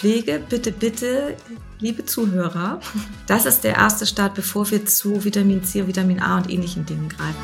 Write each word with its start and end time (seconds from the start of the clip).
Pflege, 0.00 0.40
bitte, 0.48 0.72
bitte, 0.72 1.36
liebe 1.78 2.06
Zuhörer, 2.06 2.80
das 3.26 3.44
ist 3.44 3.64
der 3.64 3.74
erste 3.74 4.06
Start, 4.06 4.34
bevor 4.34 4.70
wir 4.70 4.86
zu 4.86 5.22
Vitamin 5.26 5.62
C, 5.62 5.86
Vitamin 5.86 6.20
A 6.20 6.38
und 6.38 6.50
ähnlichen 6.50 6.86
Dingen 6.86 7.10
greifen. 7.10 7.36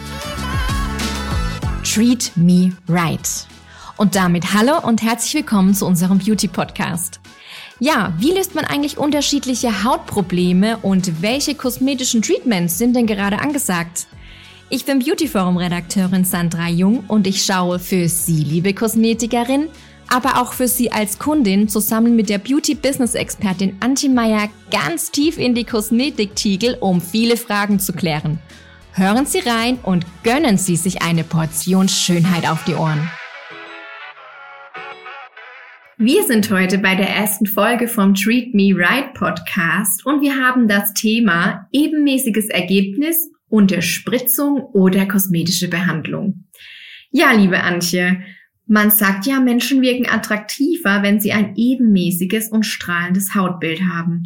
Treat 1.84 2.32
Me 2.34 2.72
Right. 2.88 3.46
Und 3.98 4.14
damit 4.14 4.54
hallo 4.54 4.78
und 4.78 5.02
herzlich 5.02 5.34
willkommen 5.34 5.74
zu 5.74 5.84
unserem 5.84 6.16
Beauty 6.16 6.48
Podcast. 6.48 7.20
Ja, 7.78 8.14
wie 8.16 8.32
löst 8.32 8.54
man 8.54 8.64
eigentlich 8.64 8.96
unterschiedliche 8.96 9.84
Hautprobleme 9.84 10.78
und 10.78 11.20
welche 11.20 11.56
kosmetischen 11.56 12.22
Treatments 12.22 12.78
sind 12.78 12.96
denn 12.96 13.06
gerade 13.06 13.38
angesagt? 13.38 14.06
Ich 14.70 14.86
bin 14.86 15.00
Beauty 15.00 15.28
Forum 15.28 15.58
Redakteurin 15.58 16.24
Sandra 16.24 16.70
Jung 16.70 17.04
und 17.06 17.26
ich 17.26 17.44
schaue 17.44 17.78
für 17.78 18.08
Sie, 18.08 18.42
liebe 18.42 18.72
Kosmetikerin, 18.72 19.68
aber 20.08 20.40
auch 20.40 20.52
für 20.52 20.68
Sie 20.68 20.92
als 20.92 21.18
Kundin 21.18 21.68
zusammen 21.68 22.16
mit 22.16 22.28
der 22.28 22.38
Beauty-Business-Expertin 22.38 23.76
Antje 23.80 24.10
Meyer 24.10 24.48
ganz 24.70 25.10
tief 25.10 25.38
in 25.38 25.54
die 25.54 25.64
Kosmetiktiegel, 25.64 26.76
um 26.80 27.00
viele 27.00 27.36
Fragen 27.36 27.78
zu 27.78 27.92
klären. 27.92 28.38
Hören 28.92 29.26
Sie 29.26 29.40
rein 29.40 29.78
und 29.82 30.06
gönnen 30.22 30.58
Sie 30.58 30.76
sich 30.76 31.02
eine 31.02 31.24
Portion 31.24 31.88
Schönheit 31.88 32.48
auf 32.48 32.64
die 32.64 32.74
Ohren. 32.74 33.10
Wir 35.98 36.24
sind 36.24 36.50
heute 36.50 36.78
bei 36.78 36.94
der 36.94 37.08
ersten 37.08 37.46
Folge 37.46 37.88
vom 37.88 38.14
Treat 38.14 38.52
Me 38.52 38.74
Right 38.74 39.14
Podcast 39.14 40.04
und 40.04 40.20
wir 40.20 40.36
haben 40.36 40.68
das 40.68 40.92
Thema 40.92 41.68
ebenmäßiges 41.72 42.50
Ergebnis 42.50 43.30
unter 43.48 43.80
Spritzung 43.80 44.60
oder 44.60 45.06
kosmetische 45.06 45.68
Behandlung. 45.68 46.44
Ja, 47.10 47.32
liebe 47.32 47.60
Antje, 47.60 48.22
man 48.66 48.90
sagt 48.90 49.26
ja, 49.26 49.40
Menschen 49.40 49.80
wirken 49.80 50.06
attraktiver, 50.08 51.02
wenn 51.02 51.20
sie 51.20 51.32
ein 51.32 51.54
ebenmäßiges 51.56 52.48
und 52.48 52.64
strahlendes 52.64 53.34
Hautbild 53.34 53.82
haben. 53.82 54.24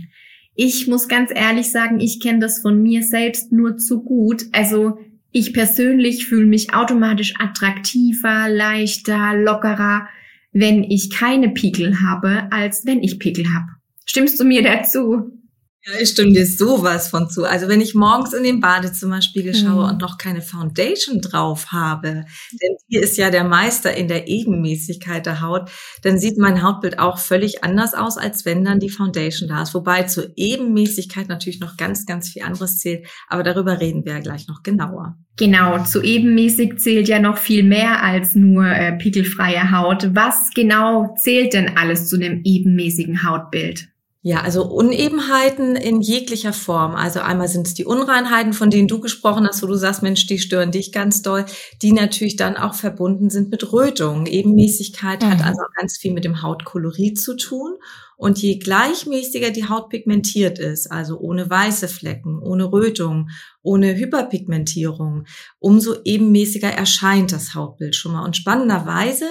Ich 0.55 0.87
muss 0.87 1.09
ganz 1.09 1.31
ehrlich 1.34 1.70
sagen, 1.70 2.01
ich 2.01 2.20
kenne 2.20 2.41
das 2.41 2.61
von 2.61 2.83
mir 2.83 3.03
selbst 3.03 3.53
nur 3.53 3.77
zu 3.77 4.03
gut. 4.03 4.45
Also 4.53 4.98
ich 5.31 5.53
persönlich 5.53 6.27
fühle 6.27 6.47
mich 6.47 6.75
automatisch 6.75 7.34
attraktiver, 7.39 8.48
leichter, 8.48 9.37
lockerer, 9.37 10.09
wenn 10.53 10.83
ich 10.84 11.11
keine 11.11 11.51
Pickel 11.51 12.01
habe, 12.01 12.48
als 12.51 12.84
wenn 12.84 13.03
ich 13.03 13.19
Pickel 13.19 13.53
habe. 13.55 13.69
Stimmst 14.05 14.41
du 14.41 14.45
mir 14.45 14.62
dazu? 14.62 15.39
Ja, 15.86 15.98
ich 15.98 16.11
stimme 16.11 16.33
dir 16.33 16.47
sowas 16.47 17.09
von 17.09 17.31
zu. 17.31 17.45
Also 17.45 17.67
wenn 17.69 17.81
ich 17.81 17.95
morgens 17.95 18.34
in 18.34 18.42
den 18.42 18.61
Badezimmerspiegel 18.61 19.55
schaue 19.55 19.84
mhm. 19.84 19.91
und 19.91 20.00
noch 20.03 20.19
keine 20.19 20.42
Foundation 20.42 21.23
drauf 21.23 21.73
habe, 21.73 22.27
denn 22.53 22.77
hier 22.86 23.03
ist 23.03 23.17
ja 23.17 23.31
der 23.31 23.45
Meister 23.45 23.97
in 23.97 24.06
der 24.06 24.28
Ebenmäßigkeit 24.28 25.25
der 25.25 25.41
Haut, 25.41 25.70
dann 26.03 26.19
sieht 26.19 26.36
mein 26.36 26.62
Hautbild 26.62 26.98
auch 26.98 27.17
völlig 27.17 27.64
anders 27.64 27.95
aus, 27.95 28.19
als 28.19 28.45
wenn 28.45 28.62
dann 28.62 28.78
die 28.78 28.91
Foundation 28.91 29.48
da 29.48 29.62
ist. 29.62 29.73
Wobei 29.73 30.03
zur 30.03 30.31
Ebenmäßigkeit 30.36 31.28
natürlich 31.28 31.61
noch 31.61 31.78
ganz, 31.78 32.05
ganz 32.05 32.28
viel 32.28 32.42
anderes 32.42 32.78
zählt. 32.78 33.06
Aber 33.28 33.42
darüber 33.42 33.81
reden 33.81 34.05
wir 34.05 34.12
ja 34.12 34.20
gleich 34.20 34.48
noch 34.48 34.62
genauer. 34.62 35.17
Genau, 35.39 35.83
zu 35.84 36.03
ebenmäßig 36.03 36.78
zählt 36.78 37.08
ja 37.08 37.19
noch 37.19 37.39
viel 37.39 37.62
mehr 37.62 38.03
als 38.03 38.34
nur 38.34 38.67
äh, 38.67 38.92
pickelfreie 38.98 39.70
Haut. 39.70 40.14
Was 40.14 40.51
genau 40.55 41.14
zählt 41.17 41.55
denn 41.55 41.78
alles 41.78 42.06
zu 42.08 42.17
einem 42.17 42.42
ebenmäßigen 42.45 43.23
Hautbild? 43.23 43.89
Ja, 44.23 44.43
also 44.43 44.67
Unebenheiten 44.67 45.77
in 45.77 46.03
jeglicher 46.03 46.53
Form. 46.53 46.95
Also 46.95 47.21
einmal 47.21 47.49
sind 47.49 47.67
es 47.67 47.73
die 47.73 47.87
Unreinheiten, 47.87 48.53
von 48.53 48.69
denen 48.69 48.87
du 48.87 49.01
gesprochen 49.01 49.47
hast, 49.47 49.63
wo 49.63 49.67
du 49.67 49.77
sagst, 49.77 50.03
Mensch, 50.03 50.27
die 50.27 50.39
stören 50.39 50.73
dich 50.73 50.93
ganz 50.93 51.23
doll, 51.23 51.47
die 51.81 51.93
natürlich 51.93 52.37
dann 52.37 52.59
auch 52.59 52.75
verbunden 52.75 53.31
sind 53.31 53.51
mit 53.51 53.73
Rötung. 53.73 54.27
Ebenmäßigkeit 54.27 55.23
mhm. 55.23 55.31
hat 55.31 55.43
also 55.43 55.63
ganz 55.75 55.97
viel 55.97 56.13
mit 56.13 56.27
dem 56.27 56.43
Hautkolorit 56.43 57.19
zu 57.19 57.35
tun. 57.35 57.77
Und 58.21 58.39
je 58.43 58.59
gleichmäßiger 58.59 59.51
die 59.51 59.67
Haut 59.67 59.89
pigmentiert 59.89 60.59
ist, 60.59 60.93
also 60.93 61.19
ohne 61.19 61.49
weiße 61.49 61.89
Flecken, 61.89 62.39
ohne 62.39 62.71
Rötung, 62.71 63.31
ohne 63.63 63.97
Hyperpigmentierung, 63.97 65.25
umso 65.58 65.95
ebenmäßiger 66.05 66.69
erscheint 66.69 67.33
das 67.33 67.55
Hautbild 67.55 67.97
schon 67.97 68.13
mal. 68.13 68.23
Und 68.23 68.36
spannenderweise 68.36 69.25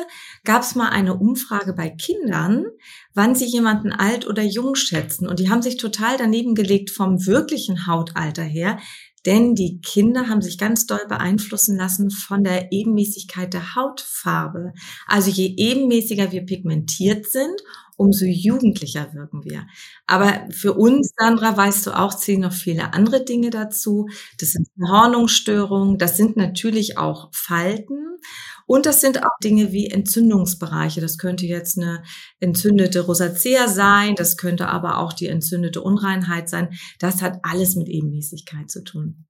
gab 0.44 0.64
es 0.64 0.74
mal 0.74 0.90
eine 0.90 1.20
Umfrage 1.20 1.74
bei 1.74 1.92
Kindern, 1.92 2.66
wann 3.14 3.36
sie 3.36 3.46
jemanden 3.46 3.92
alt 3.92 4.26
oder 4.26 4.42
jung 4.42 4.74
schätzen. 4.74 5.28
Und 5.28 5.38
die 5.38 5.52
haben 5.52 5.62
sich 5.62 5.78
total 5.78 6.18
daneben 6.18 6.56
gelegt 6.56 6.90
vom 6.90 7.28
wirklichen 7.28 7.86
Hautalter 7.86 8.42
her. 8.42 8.80
Denn 9.24 9.54
die 9.54 9.82
Kinder 9.82 10.30
haben 10.30 10.42
sich 10.42 10.58
ganz 10.58 10.88
doll 10.88 11.06
beeinflussen 11.08 11.78
lassen 11.78 12.10
von 12.10 12.44
der 12.44 12.72
Ebenmäßigkeit 12.72 13.54
der 13.54 13.76
Hautfarbe. 13.76 14.74
Also 15.06 15.30
je 15.30 15.54
ebenmäßiger 15.58 16.32
wir 16.32 16.44
pigmentiert 16.44 17.28
sind, 17.30 17.62
umso 18.00 18.26
jugendlicher 18.26 19.14
wirken 19.14 19.44
wir. 19.44 19.68
Aber 20.08 20.48
für 20.52 20.74
uns, 20.74 21.12
Sandra, 21.18 21.56
weißt 21.56 21.86
du 21.88 21.92
auch, 21.92 22.14
zählen 22.14 22.42
noch 22.42 22.54
viele 22.54 22.94
andere 22.94 23.24
Dinge 23.26 23.50
dazu. 23.50 24.08
Das 24.40 24.52
sind 24.52 24.68
Hornungsstörungen, 24.82 25.98
das 25.98 26.16
sind 26.16 26.38
natürlich 26.38 26.98
auch 26.98 27.30
Falten. 27.34 28.18
Und 28.66 28.86
das 28.86 29.02
sind 29.02 29.24
auch 29.24 29.38
Dinge 29.44 29.72
wie 29.72 29.88
Entzündungsbereiche. 29.88 31.02
Das 31.02 31.18
könnte 31.18 31.46
jetzt 31.46 31.78
eine 31.78 32.04
entzündete 32.40 33.02
Rosacea 33.02 33.68
sein, 33.68 34.16
das 34.16 34.38
könnte 34.38 34.68
aber 34.68 35.00
auch 35.00 35.12
die 35.12 35.28
entzündete 35.28 35.82
Unreinheit 35.82 36.50
sein. 36.50 36.70
Das 37.00 37.22
hat 37.22 37.40
alles 37.44 37.76
mit 37.76 37.90
Ebenmäßigkeit 37.90 38.70
zu 38.70 38.84
tun. 38.84 39.26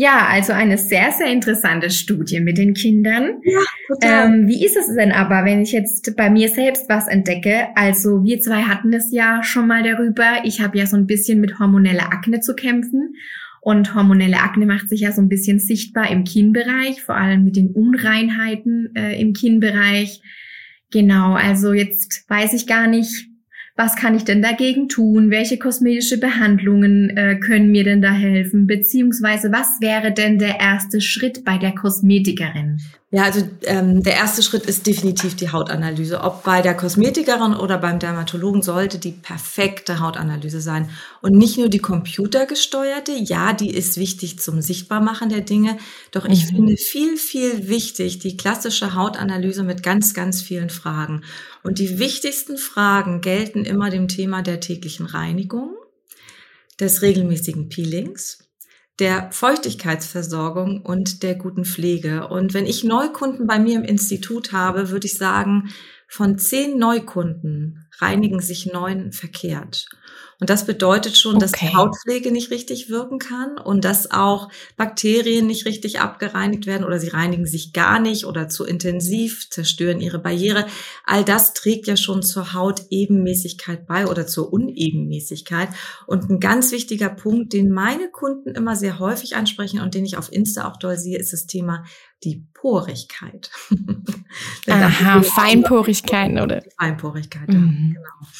Ja, 0.00 0.28
also 0.30 0.52
eine 0.52 0.78
sehr, 0.78 1.10
sehr 1.10 1.26
interessante 1.26 1.90
Studie 1.90 2.38
mit 2.38 2.56
den 2.56 2.72
Kindern. 2.72 3.40
Ja, 3.42 3.58
total. 3.88 4.26
Ähm, 4.26 4.46
wie 4.46 4.64
ist 4.64 4.76
es 4.76 4.94
denn 4.94 5.10
aber, 5.10 5.44
wenn 5.44 5.60
ich 5.60 5.72
jetzt 5.72 6.14
bei 6.16 6.30
mir 6.30 6.50
selbst 6.50 6.88
was 6.88 7.08
entdecke? 7.08 7.66
Also 7.74 8.22
wir 8.22 8.40
zwei 8.40 8.62
hatten 8.62 8.92
es 8.92 9.10
ja 9.10 9.42
schon 9.42 9.66
mal 9.66 9.82
darüber. 9.82 10.44
Ich 10.44 10.60
habe 10.60 10.78
ja 10.78 10.86
so 10.86 10.96
ein 10.96 11.08
bisschen 11.08 11.40
mit 11.40 11.58
hormoneller 11.58 12.12
Akne 12.12 12.38
zu 12.38 12.54
kämpfen. 12.54 13.16
Und 13.60 13.96
hormonelle 13.96 14.38
Akne 14.38 14.66
macht 14.66 14.88
sich 14.88 15.00
ja 15.00 15.10
so 15.10 15.20
ein 15.20 15.28
bisschen 15.28 15.58
sichtbar 15.58 16.08
im 16.12 16.22
Kinnbereich, 16.22 17.02
vor 17.02 17.16
allem 17.16 17.42
mit 17.42 17.56
den 17.56 17.72
Unreinheiten 17.72 18.94
äh, 18.94 19.20
im 19.20 19.32
Kinnbereich. 19.32 20.22
Genau, 20.92 21.32
also 21.32 21.72
jetzt 21.72 22.24
weiß 22.30 22.52
ich 22.52 22.68
gar 22.68 22.86
nicht, 22.86 23.27
was 23.78 23.94
kann 23.94 24.16
ich 24.16 24.24
denn 24.24 24.42
dagegen 24.42 24.88
tun? 24.88 25.30
Welche 25.30 25.56
kosmetische 25.56 26.18
Behandlungen 26.18 27.16
äh, 27.16 27.36
können 27.36 27.70
mir 27.70 27.84
denn 27.84 28.02
da 28.02 28.10
helfen? 28.10 28.66
Beziehungsweise 28.66 29.52
was 29.52 29.80
wäre 29.80 30.10
denn 30.12 30.40
der 30.40 30.58
erste 30.58 31.00
Schritt 31.00 31.44
bei 31.44 31.58
der 31.58 31.72
Kosmetikerin? 31.76 32.80
Ja, 33.10 33.22
also 33.22 33.40
ähm, 33.62 34.02
der 34.02 34.16
erste 34.16 34.42
Schritt 34.42 34.64
ist 34.66 34.86
definitiv 34.86 35.34
die 35.34 35.50
Hautanalyse. 35.50 36.20
Ob 36.20 36.44
bei 36.44 36.60
der 36.60 36.76
Kosmetikerin 36.76 37.54
oder 37.54 37.78
beim 37.78 37.98
Dermatologen 37.98 38.60
sollte 38.60 38.98
die 38.98 39.12
perfekte 39.12 40.00
Hautanalyse 40.00 40.60
sein. 40.60 40.90
Und 41.22 41.32
nicht 41.32 41.56
nur 41.56 41.70
die 41.70 41.78
computergesteuerte, 41.78 43.12
ja, 43.12 43.54
die 43.54 43.70
ist 43.70 43.96
wichtig 43.96 44.40
zum 44.40 44.60
Sichtbarmachen 44.60 45.30
der 45.30 45.40
Dinge. 45.40 45.78
Doch 46.10 46.26
ich 46.26 46.44
mhm. 46.44 46.56
finde 46.56 46.76
viel, 46.76 47.16
viel 47.16 47.68
wichtig 47.68 48.18
die 48.18 48.36
klassische 48.36 48.94
Hautanalyse 48.94 49.62
mit 49.62 49.82
ganz, 49.82 50.12
ganz 50.12 50.42
vielen 50.42 50.68
Fragen. 50.68 51.22
Und 51.62 51.78
die 51.78 51.98
wichtigsten 51.98 52.58
Fragen 52.58 53.22
gelten 53.22 53.64
immer 53.64 53.88
dem 53.88 54.08
Thema 54.08 54.42
der 54.42 54.60
täglichen 54.60 55.06
Reinigung, 55.06 55.76
des 56.78 57.00
regelmäßigen 57.00 57.70
Peelings 57.70 58.47
der 58.98 59.30
Feuchtigkeitsversorgung 59.30 60.82
und 60.82 61.22
der 61.22 61.36
guten 61.36 61.64
Pflege. 61.64 62.28
Und 62.28 62.54
wenn 62.54 62.66
ich 62.66 62.84
Neukunden 62.84 63.46
bei 63.46 63.58
mir 63.58 63.76
im 63.76 63.84
Institut 63.84 64.52
habe, 64.52 64.90
würde 64.90 65.06
ich 65.06 65.16
sagen, 65.16 65.70
von 66.08 66.38
zehn 66.38 66.78
Neukunden 66.78 67.86
reinigen 68.00 68.40
sich 68.40 68.66
neun 68.66 69.12
verkehrt. 69.12 69.86
Und 70.40 70.50
das 70.50 70.66
bedeutet 70.66 71.16
schon, 71.16 71.36
okay. 71.36 71.40
dass 71.40 71.52
die 71.52 71.74
Hautpflege 71.74 72.30
nicht 72.30 72.52
richtig 72.52 72.88
wirken 72.88 73.18
kann 73.18 73.58
und 73.58 73.84
dass 73.84 74.12
auch 74.12 74.50
Bakterien 74.76 75.48
nicht 75.48 75.66
richtig 75.66 75.98
abgereinigt 76.00 76.66
werden 76.66 76.84
oder 76.84 77.00
sie 77.00 77.08
reinigen 77.08 77.44
sich 77.44 77.72
gar 77.72 77.98
nicht 77.98 78.24
oder 78.24 78.48
zu 78.48 78.64
intensiv, 78.64 79.50
zerstören 79.50 80.00
ihre 80.00 80.20
Barriere. 80.20 80.66
All 81.04 81.24
das 81.24 81.54
trägt 81.54 81.88
ja 81.88 81.96
schon 81.96 82.22
zur 82.22 82.52
Hautebenmäßigkeit 82.52 83.86
bei 83.86 84.06
oder 84.06 84.28
zur 84.28 84.52
Unebenmäßigkeit. 84.52 85.70
Und 86.06 86.30
ein 86.30 86.38
ganz 86.38 86.70
wichtiger 86.70 87.08
Punkt, 87.08 87.52
den 87.52 87.70
meine 87.70 88.08
Kunden 88.08 88.50
immer 88.50 88.76
sehr 88.76 89.00
häufig 89.00 89.34
ansprechen 89.34 89.80
und 89.80 89.94
den 89.94 90.04
ich 90.04 90.16
auf 90.16 90.32
Insta 90.32 90.68
auch 90.70 90.76
doll 90.76 90.96
sehe, 90.96 91.18
ist 91.18 91.32
das 91.32 91.46
Thema 91.46 91.84
die 92.24 92.46
Porigkeit. 92.54 93.50
Aha, 94.68 95.22
Feinporigkeiten 95.22 96.38
oder? 96.38 96.62
Feinporigkeit, 96.78 97.48
mhm. 97.48 97.94
genau. 97.94 98.30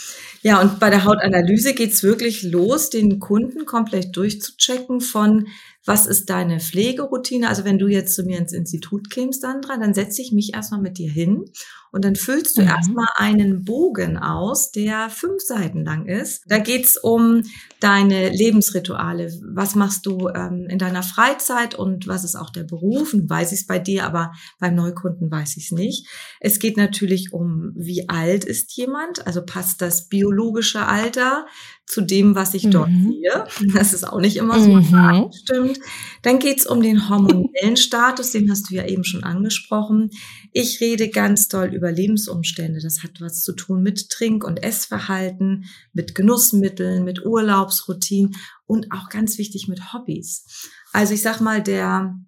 Ja, 0.42 0.60
und 0.60 0.78
bei 0.78 0.88
der 0.90 1.04
Hautanalyse 1.04 1.74
geht's 1.74 2.02
wirklich 2.02 2.42
los, 2.42 2.90
den 2.90 3.18
Kunden 3.18 3.66
komplett 3.66 4.16
durchzuchecken 4.16 5.00
von, 5.00 5.48
was 5.84 6.06
ist 6.06 6.30
deine 6.30 6.60
Pflegeroutine? 6.60 7.48
Also 7.48 7.64
wenn 7.64 7.78
du 7.78 7.88
jetzt 7.88 8.14
zu 8.14 8.22
mir 8.22 8.38
ins 8.38 8.52
Institut 8.52 9.10
kämst, 9.10 9.40
Sandra, 9.40 9.76
dann 9.78 9.94
setze 9.94 10.22
ich 10.22 10.32
mich 10.32 10.54
erstmal 10.54 10.80
mit 10.80 10.98
dir 10.98 11.10
hin 11.10 11.46
Und 11.92 12.04
dann 12.04 12.16
füllst 12.16 12.58
du 12.58 12.62
mhm. 12.62 12.68
erstmal 12.68 13.08
einen 13.16 13.64
Bogen 13.64 14.18
aus, 14.18 14.70
der 14.70 15.10
fünf 15.10 15.42
Seiten 15.42 15.84
lang 15.84 16.06
ist. 16.06 16.42
Da 16.46 16.58
geht's 16.58 16.96
um 16.96 17.42
deine 17.80 18.30
Lebensrituale. 18.30 19.32
Was 19.54 19.74
machst 19.74 20.06
du 20.06 20.28
ähm, 20.28 20.66
in 20.68 20.78
deiner 20.78 21.02
Freizeit 21.02 21.74
und 21.74 22.06
was 22.06 22.24
ist 22.24 22.36
auch 22.36 22.50
der 22.50 22.64
Beruf? 22.64 23.14
Und 23.14 23.30
weiß 23.30 23.52
ich 23.52 23.60
es 23.60 23.66
bei 23.66 23.78
dir, 23.78 24.04
aber 24.04 24.32
beim 24.58 24.74
Neukunden 24.74 25.30
weiß 25.30 25.56
ich 25.56 25.66
es 25.66 25.72
nicht. 25.72 26.08
Es 26.40 26.58
geht 26.58 26.76
natürlich 26.76 27.32
um, 27.32 27.72
wie 27.74 28.08
alt 28.08 28.44
ist 28.44 28.76
jemand? 28.76 29.26
Also 29.26 29.44
passt 29.44 29.80
das 29.80 30.08
biologische 30.08 30.86
Alter 30.86 31.46
zu 31.88 32.02
dem, 32.02 32.34
was 32.34 32.52
ich 32.52 32.68
dort 32.68 32.90
mhm. 32.90 33.12
sehe. 33.12 33.46
Das 33.74 33.92
ist 33.92 34.04
auch 34.04 34.20
nicht 34.20 34.36
immer 34.36 34.60
so 34.60 34.74
mhm. 34.74 35.30
stimmt. 35.32 35.78
Dann 36.22 36.38
geht's 36.38 36.66
um 36.66 36.82
den 36.82 37.08
hormonellen 37.08 37.76
Status, 37.76 38.32
den 38.32 38.50
hast 38.50 38.70
du 38.70 38.74
ja 38.74 38.86
eben 38.86 39.04
schon 39.04 39.24
angesprochen. 39.24 40.10
Ich 40.52 40.80
rede 40.80 41.08
ganz 41.08 41.48
doll 41.48 41.72
über 41.78 41.90
Lebensumstände. 41.90 42.80
Das 42.80 43.02
hat 43.02 43.20
was 43.20 43.42
zu 43.42 43.52
tun 43.52 43.82
mit 43.82 44.10
Trink- 44.10 44.44
und 44.44 44.62
Essverhalten, 44.62 45.64
mit 45.92 46.14
Genussmitteln, 46.14 47.04
mit 47.04 47.24
Urlaubsroutinen 47.24 48.36
und 48.66 48.92
auch 48.92 49.08
ganz 49.08 49.38
wichtig 49.38 49.68
mit 49.68 49.92
Hobbys. 49.92 50.68
Also 50.92 51.14
ich 51.14 51.22
sag 51.22 51.40
mal, 51.40 51.62
der 51.62 52.18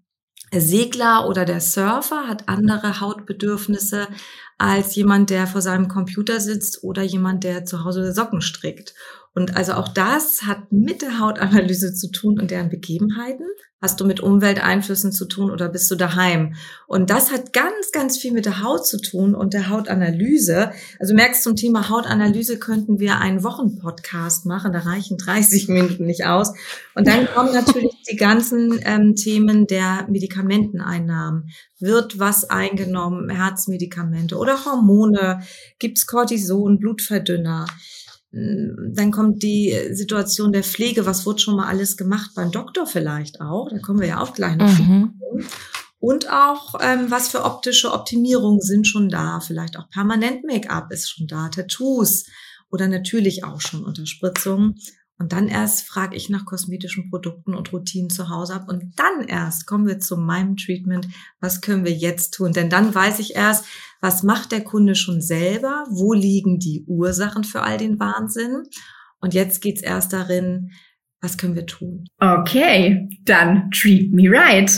Segler 0.52 1.28
oder 1.28 1.44
der 1.44 1.60
Surfer 1.60 2.26
hat 2.26 2.48
andere 2.48 3.00
Hautbedürfnisse 3.00 4.08
als 4.58 4.94
jemand, 4.96 5.30
der 5.30 5.46
vor 5.46 5.62
seinem 5.62 5.88
Computer 5.88 6.40
sitzt 6.40 6.82
oder 6.82 7.02
jemand, 7.02 7.44
der 7.44 7.64
zu 7.64 7.84
Hause 7.84 8.12
Socken 8.12 8.40
strickt. 8.40 8.94
Und 9.34 9.56
also 9.56 9.74
auch 9.74 9.88
das 9.88 10.42
hat 10.42 10.72
mit 10.72 11.02
der 11.02 11.20
Hautanalyse 11.20 11.94
zu 11.94 12.10
tun 12.10 12.40
und 12.40 12.50
deren 12.50 12.68
Begebenheiten. 12.68 13.46
Hast 13.82 13.98
du 13.98 14.04
mit 14.04 14.20
Umwelteinflüssen 14.20 15.10
zu 15.10 15.24
tun 15.24 15.50
oder 15.50 15.70
bist 15.70 15.90
du 15.90 15.94
daheim? 15.94 16.54
Und 16.86 17.08
das 17.08 17.32
hat 17.32 17.54
ganz, 17.54 17.92
ganz 17.92 18.18
viel 18.18 18.32
mit 18.32 18.44
der 18.44 18.62
Haut 18.62 18.86
zu 18.86 19.00
tun 19.00 19.34
und 19.34 19.54
der 19.54 19.70
Hautanalyse. 19.70 20.72
Also 20.98 21.14
merkst 21.14 21.42
zum 21.42 21.56
Thema 21.56 21.88
Hautanalyse 21.88 22.58
könnten 22.58 22.98
wir 22.98 23.16
einen 23.18 23.42
Wochenpodcast 23.42 24.44
machen. 24.44 24.74
Da 24.74 24.80
reichen 24.80 25.16
30 25.16 25.68
Minuten 25.68 26.04
nicht 26.04 26.26
aus. 26.26 26.52
Und 26.94 27.06
dann 27.06 27.26
kommen 27.34 27.54
natürlich 27.54 27.92
die 28.10 28.16
ganzen 28.16 28.78
ähm, 28.84 29.14
Themen 29.14 29.66
der 29.66 30.06
Medikamenteneinnahmen. 30.10 31.48
Wird 31.78 32.18
was 32.18 32.50
eingenommen? 32.50 33.30
Herzmedikamente 33.30 34.36
oder 34.36 34.66
Hormone? 34.66 35.40
Gibt's 35.78 36.06
Cortison, 36.06 36.78
Blutverdünner? 36.78 37.64
Dann 38.32 39.10
kommt 39.10 39.42
die 39.42 39.76
Situation 39.90 40.52
der 40.52 40.62
Pflege. 40.62 41.04
Was 41.04 41.26
wurde 41.26 41.40
schon 41.40 41.56
mal 41.56 41.66
alles 41.66 41.96
gemacht? 41.96 42.30
Beim 42.36 42.52
Doktor 42.52 42.86
vielleicht 42.86 43.40
auch. 43.40 43.68
Da 43.70 43.78
kommen 43.78 44.00
wir 44.00 44.06
ja 44.06 44.20
auch 44.20 44.34
gleich 44.34 44.56
noch. 44.56 44.78
Mhm. 44.78 45.14
Und 45.98 46.30
auch, 46.30 46.76
ähm, 46.80 47.10
was 47.10 47.28
für 47.28 47.44
optische 47.44 47.92
Optimierungen 47.92 48.60
sind 48.60 48.86
schon 48.86 49.08
da. 49.08 49.40
Vielleicht 49.40 49.76
auch 49.76 49.90
permanent 49.90 50.44
Make-up 50.44 50.92
ist 50.92 51.10
schon 51.10 51.26
da, 51.26 51.48
Tattoos 51.48 52.24
oder 52.70 52.88
natürlich 52.88 53.44
auch 53.44 53.60
schon 53.60 53.84
Unterspritzungen. 53.84 54.76
Und 55.18 55.32
dann 55.32 55.48
erst 55.48 55.86
frage 55.86 56.16
ich 56.16 56.30
nach 56.30 56.46
kosmetischen 56.46 57.10
Produkten 57.10 57.54
und 57.54 57.70
Routinen 57.72 58.08
zu 58.08 58.30
Hause 58.30 58.54
ab. 58.54 58.66
Und 58.68 58.98
dann 58.98 59.28
erst 59.28 59.66
kommen 59.66 59.86
wir 59.86 59.98
zu 59.98 60.16
meinem 60.16 60.56
Treatment. 60.56 61.08
Was 61.40 61.60
können 61.60 61.84
wir 61.84 61.92
jetzt 61.92 62.32
tun? 62.32 62.54
Denn 62.54 62.70
dann 62.70 62.94
weiß 62.94 63.18
ich 63.18 63.36
erst, 63.36 63.66
was 64.00 64.22
macht 64.22 64.52
der 64.52 64.62
Kunde 64.62 64.94
schon 64.94 65.20
selber? 65.20 65.84
Wo 65.90 66.12
liegen 66.12 66.58
die 66.58 66.84
Ursachen 66.86 67.44
für 67.44 67.62
all 67.62 67.78
den 67.78 68.00
Wahnsinn? 68.00 68.62
Und 69.20 69.34
jetzt 69.34 69.60
geht's 69.60 69.82
erst 69.82 70.12
darin, 70.12 70.70
was 71.20 71.36
können 71.36 71.54
wir 71.54 71.66
tun? 71.66 72.06
Okay, 72.18 73.08
dann 73.24 73.70
treat 73.70 74.10
me 74.12 74.30
right. 74.30 74.70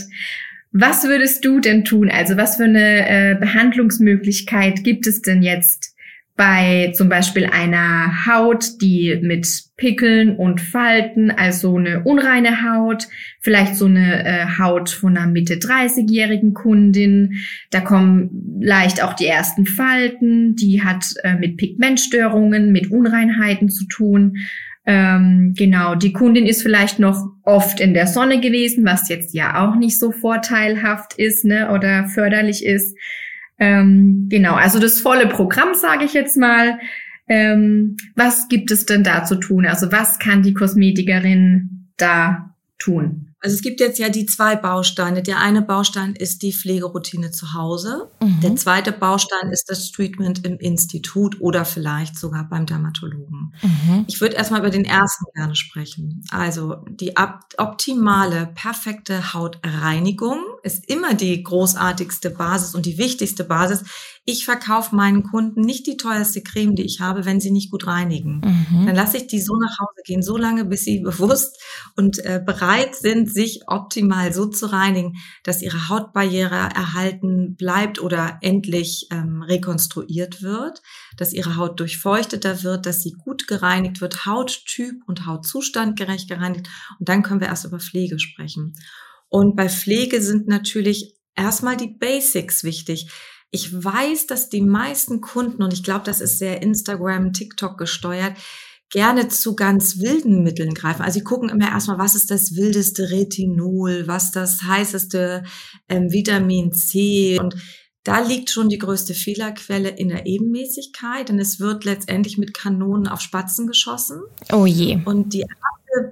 Was 0.73 1.05
würdest 1.05 1.45
du 1.45 1.61
denn 1.61 1.85
tun? 1.85 2.11
Also 2.11 2.37
was 2.37 2.57
für 2.57 2.65
eine 2.65 3.09
äh, 3.09 3.35
Behandlungsmöglichkeit 3.39 4.83
gibt 4.83 5.07
es 5.07 5.23
denn 5.23 5.43
jetzt 5.43 5.92
bei 6.35 6.93
zum 6.95 7.09
Beispiel 7.09 7.47
einer 7.47 8.27
Haut, 8.27 8.81
die 8.81 9.19
mit 9.23 9.47
Pickeln 9.77 10.37
und 10.37 10.61
Falten, 10.61 11.31
also 11.31 11.77
eine 11.77 12.05
unreine 12.05 12.63
Haut, 12.63 13.07
vielleicht 13.41 13.75
so 13.77 13.85
eine 13.85 14.25
äh, 14.25 14.47
Haut 14.59 14.89
von 14.89 15.17
einer 15.17 15.31
Mitte 15.31 15.55
30-jährigen 15.57 16.55
Kundin, 16.55 17.35
da 17.71 17.81
kommen 17.81 18.59
leicht 18.61 19.03
auch 19.03 19.13
die 19.13 19.27
ersten 19.27 19.67
Falten, 19.67 20.57
die 20.57 20.83
hat 20.83 21.05
äh, 21.23 21.35
mit 21.35 21.59
Pigmentstörungen, 21.59 22.73
mit 22.73 22.91
Unreinheiten 22.91 23.69
zu 23.69 23.87
tun. 23.87 24.39
Ähm, 24.85 25.55
genau, 25.57 25.95
die 25.95 26.13
Kundin 26.13 26.47
ist 26.47 26.63
vielleicht 26.63 26.99
noch 26.99 27.17
oft 27.45 27.79
in 27.79 27.95
der 27.95 28.07
Sonne 28.07 28.41
gewesen, 28.41 28.85
was 28.85 29.09
jetzt 29.09 29.35
ja 29.35 29.63
auch 29.65 29.77
nicht 29.77 29.99
so 29.99 30.11
vorteilhaft 30.11 31.19
ist 31.19 31.45
ne, 31.45 31.71
oder 31.71 32.09
förderlich 32.09 32.65
ist. 32.65 32.97
Ähm, 33.59 34.27
genau, 34.29 34.55
also 34.55 34.79
das 34.79 35.01
volle 35.01 35.27
Programm, 35.29 35.75
sage 35.75 36.05
ich 36.05 36.15
jetzt 36.15 36.37
mal. 36.37 36.79
Ähm, 37.29 37.97
was 38.17 38.49
gibt 38.49 38.71
es 38.71 38.87
denn 38.87 39.05
da 39.05 39.25
zu 39.25 39.37
tun? 39.37 39.67
Also 39.67 39.93
was 39.93 40.19
kann 40.19 40.43
die 40.43 40.55
Kosmetikerin 40.55 41.89
da 41.97 42.55
tun? 42.79 43.32
Also 43.43 43.57
es 43.57 43.63
gibt 43.63 43.81
jetzt 43.81 43.99
ja 43.99 44.09
die 44.09 44.27
zwei 44.27 44.55
Bausteine. 44.55 45.23
Der 45.23 45.41
eine 45.41 45.63
Baustein 45.63 46.15
ist 46.15 46.43
die 46.43 46.53
Pflegeroutine 46.53 47.33
zu 47.33 47.55
Hause. 47.55 48.09
Mhm. 48.21 48.41
Der 48.41 48.55
zweite 48.55 48.93
Baustein 48.93 49.51
ist 49.51 49.69
das 49.69 49.91
Treatment 49.91 50.47
im 50.47 50.59
Institut 50.59 51.41
oder 51.41 51.65
vielleicht 51.65 52.17
sogar 52.17 52.49
beim 52.49 52.67
Dermatologen. 52.67 53.53
Mhm. 53.61 54.05
Ich 54.07 54.21
würde 54.21 54.37
erstmal 54.37 54.61
über 54.61 54.71
den 54.71 54.85
ersten 54.85 55.25
gerne 55.35 55.57
sprechen. 55.57 56.23
Also 56.31 56.77
die 56.89 57.15
optimale, 57.59 58.47
perfekte 58.55 59.35
Hautreinigung 59.35 60.39
ist 60.63 60.89
immer 60.89 61.15
die 61.15 61.43
großartigste 61.43 62.31
Basis 62.31 62.77
und 62.77 62.87
die 62.87 62.97
wichtigste 62.97 63.43
Basis. 63.43 63.83
Ich 64.25 64.45
verkaufe 64.45 64.95
meinen 64.95 65.25
Kunden 65.25 65.63
nicht 65.63 65.87
die 65.89 65.97
teuerste 65.97 66.43
Creme, 66.43 66.77
die 66.77 66.85
ich 66.85 67.01
habe, 67.01 67.25
wenn 67.25 67.41
sie 67.41 67.51
nicht 67.51 67.73
gut 67.73 67.89
reinigen. 67.89 68.41
Mhm. 68.45 68.87
Dann 68.87 68.95
lasse 68.95 69.17
ich 69.17 69.27
die 69.27 69.41
so 69.41 69.57
nach 69.57 69.81
Hause 69.81 70.03
gehen, 70.05 70.23
so 70.23 70.37
lange, 70.37 70.65
bis 70.65 70.85
sie 70.85 71.01
bewusst 71.05 71.61
und 71.97 72.19
äh, 72.25 72.41
bereit 72.45 72.95
sind, 72.95 73.33
sich 73.33 73.63
optimal 73.67 74.33
so 74.33 74.47
zu 74.47 74.67
reinigen, 74.67 75.15
dass 75.43 75.61
ihre 75.61 75.89
Hautbarriere 75.89 76.55
erhalten 76.55 77.57
bleibt 77.57 78.01
oder 78.01 78.39
endlich 78.43 79.09
ähm, 79.11 79.43
rekonstruiert 79.43 80.41
wird, 80.41 80.83
dass 81.17 81.33
ihre 81.33 81.57
Haut 81.57 81.81
durchfeuchteter 81.81 82.63
wird, 82.63 82.87
dass 82.87 83.03
sie 83.03 83.13
gut 83.13 83.49
gereinigt 83.49 84.01
wird, 84.01 84.25
Hauttyp 84.25 85.03
und 85.07 85.27
Hautzustand 85.27 85.99
gerecht 85.99 86.29
gereinigt. 86.29 86.69
Und 87.01 87.09
dann 87.09 87.25
können 87.25 87.41
wir 87.41 87.49
erst 87.49 87.65
über 87.65 87.81
Pflege 87.81 88.21
sprechen. 88.21 88.75
Und 89.29 89.57
bei 89.57 89.69
Pflege 89.69 90.23
sind 90.23 90.47
natürlich 90.47 91.17
erstmal 91.35 91.77
die 91.77 91.89
Basics 91.89 92.65
wichtig. 92.65 93.09
Ich 93.53 93.73
weiß, 93.73 94.27
dass 94.27 94.49
die 94.49 94.63
meisten 94.63 95.21
Kunden, 95.21 95.63
und 95.63 95.73
ich 95.73 95.85
glaube, 95.85 96.05
das 96.05 96.21
ist 96.21 96.39
sehr 96.39 96.63
Instagram, 96.63 97.33
TikTok 97.33 97.79
gesteuert, 97.79 98.37
gerne 98.91 99.29
zu 99.29 99.55
ganz 99.55 100.01
wilden 100.01 100.43
Mitteln 100.43 100.75
greifen. 100.75 101.03
Also 101.03 101.19
sie 101.19 101.25
gucken 101.25 101.49
immer 101.49 101.69
erstmal, 101.69 101.99
was 101.99 102.15
ist 102.15 102.31
das 102.31 102.57
wildeste 102.57 103.11
Retinol, 103.11 104.07
was 104.07 104.33
das 104.33 104.63
heißeste 104.63 105.45
ähm, 105.89 106.11
Vitamin 106.11 106.73
C 106.73 107.39
und 107.39 107.57
da 108.05 108.21
liegt 108.21 108.51
schon 108.51 108.69
die 108.69 108.79
größte 108.79 109.15
Fehlerquelle 109.15 109.91
in 109.91 110.09
der 110.09 110.27
Ebenmäßigkeit, 110.27 111.29
denn 111.29 111.39
es 111.39 111.61
wird 111.61 111.85
letztendlich 111.85 112.37
mit 112.37 112.53
Kanonen 112.53 113.07
auf 113.07 113.21
Spatzen 113.21 113.69
geschossen. 113.69 114.23
Oh 114.53 114.67
je. 114.67 114.99
Und 115.05 115.35
die 115.35 115.47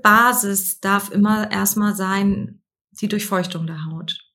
Basis 0.02 0.78
darf 0.80 1.10
immer 1.10 1.50
erstmal 1.50 1.96
sein, 1.96 2.62
die 3.00 3.08
Durchfeuchtung 3.08 3.66
der 3.66 3.86
Haut. 3.86 4.29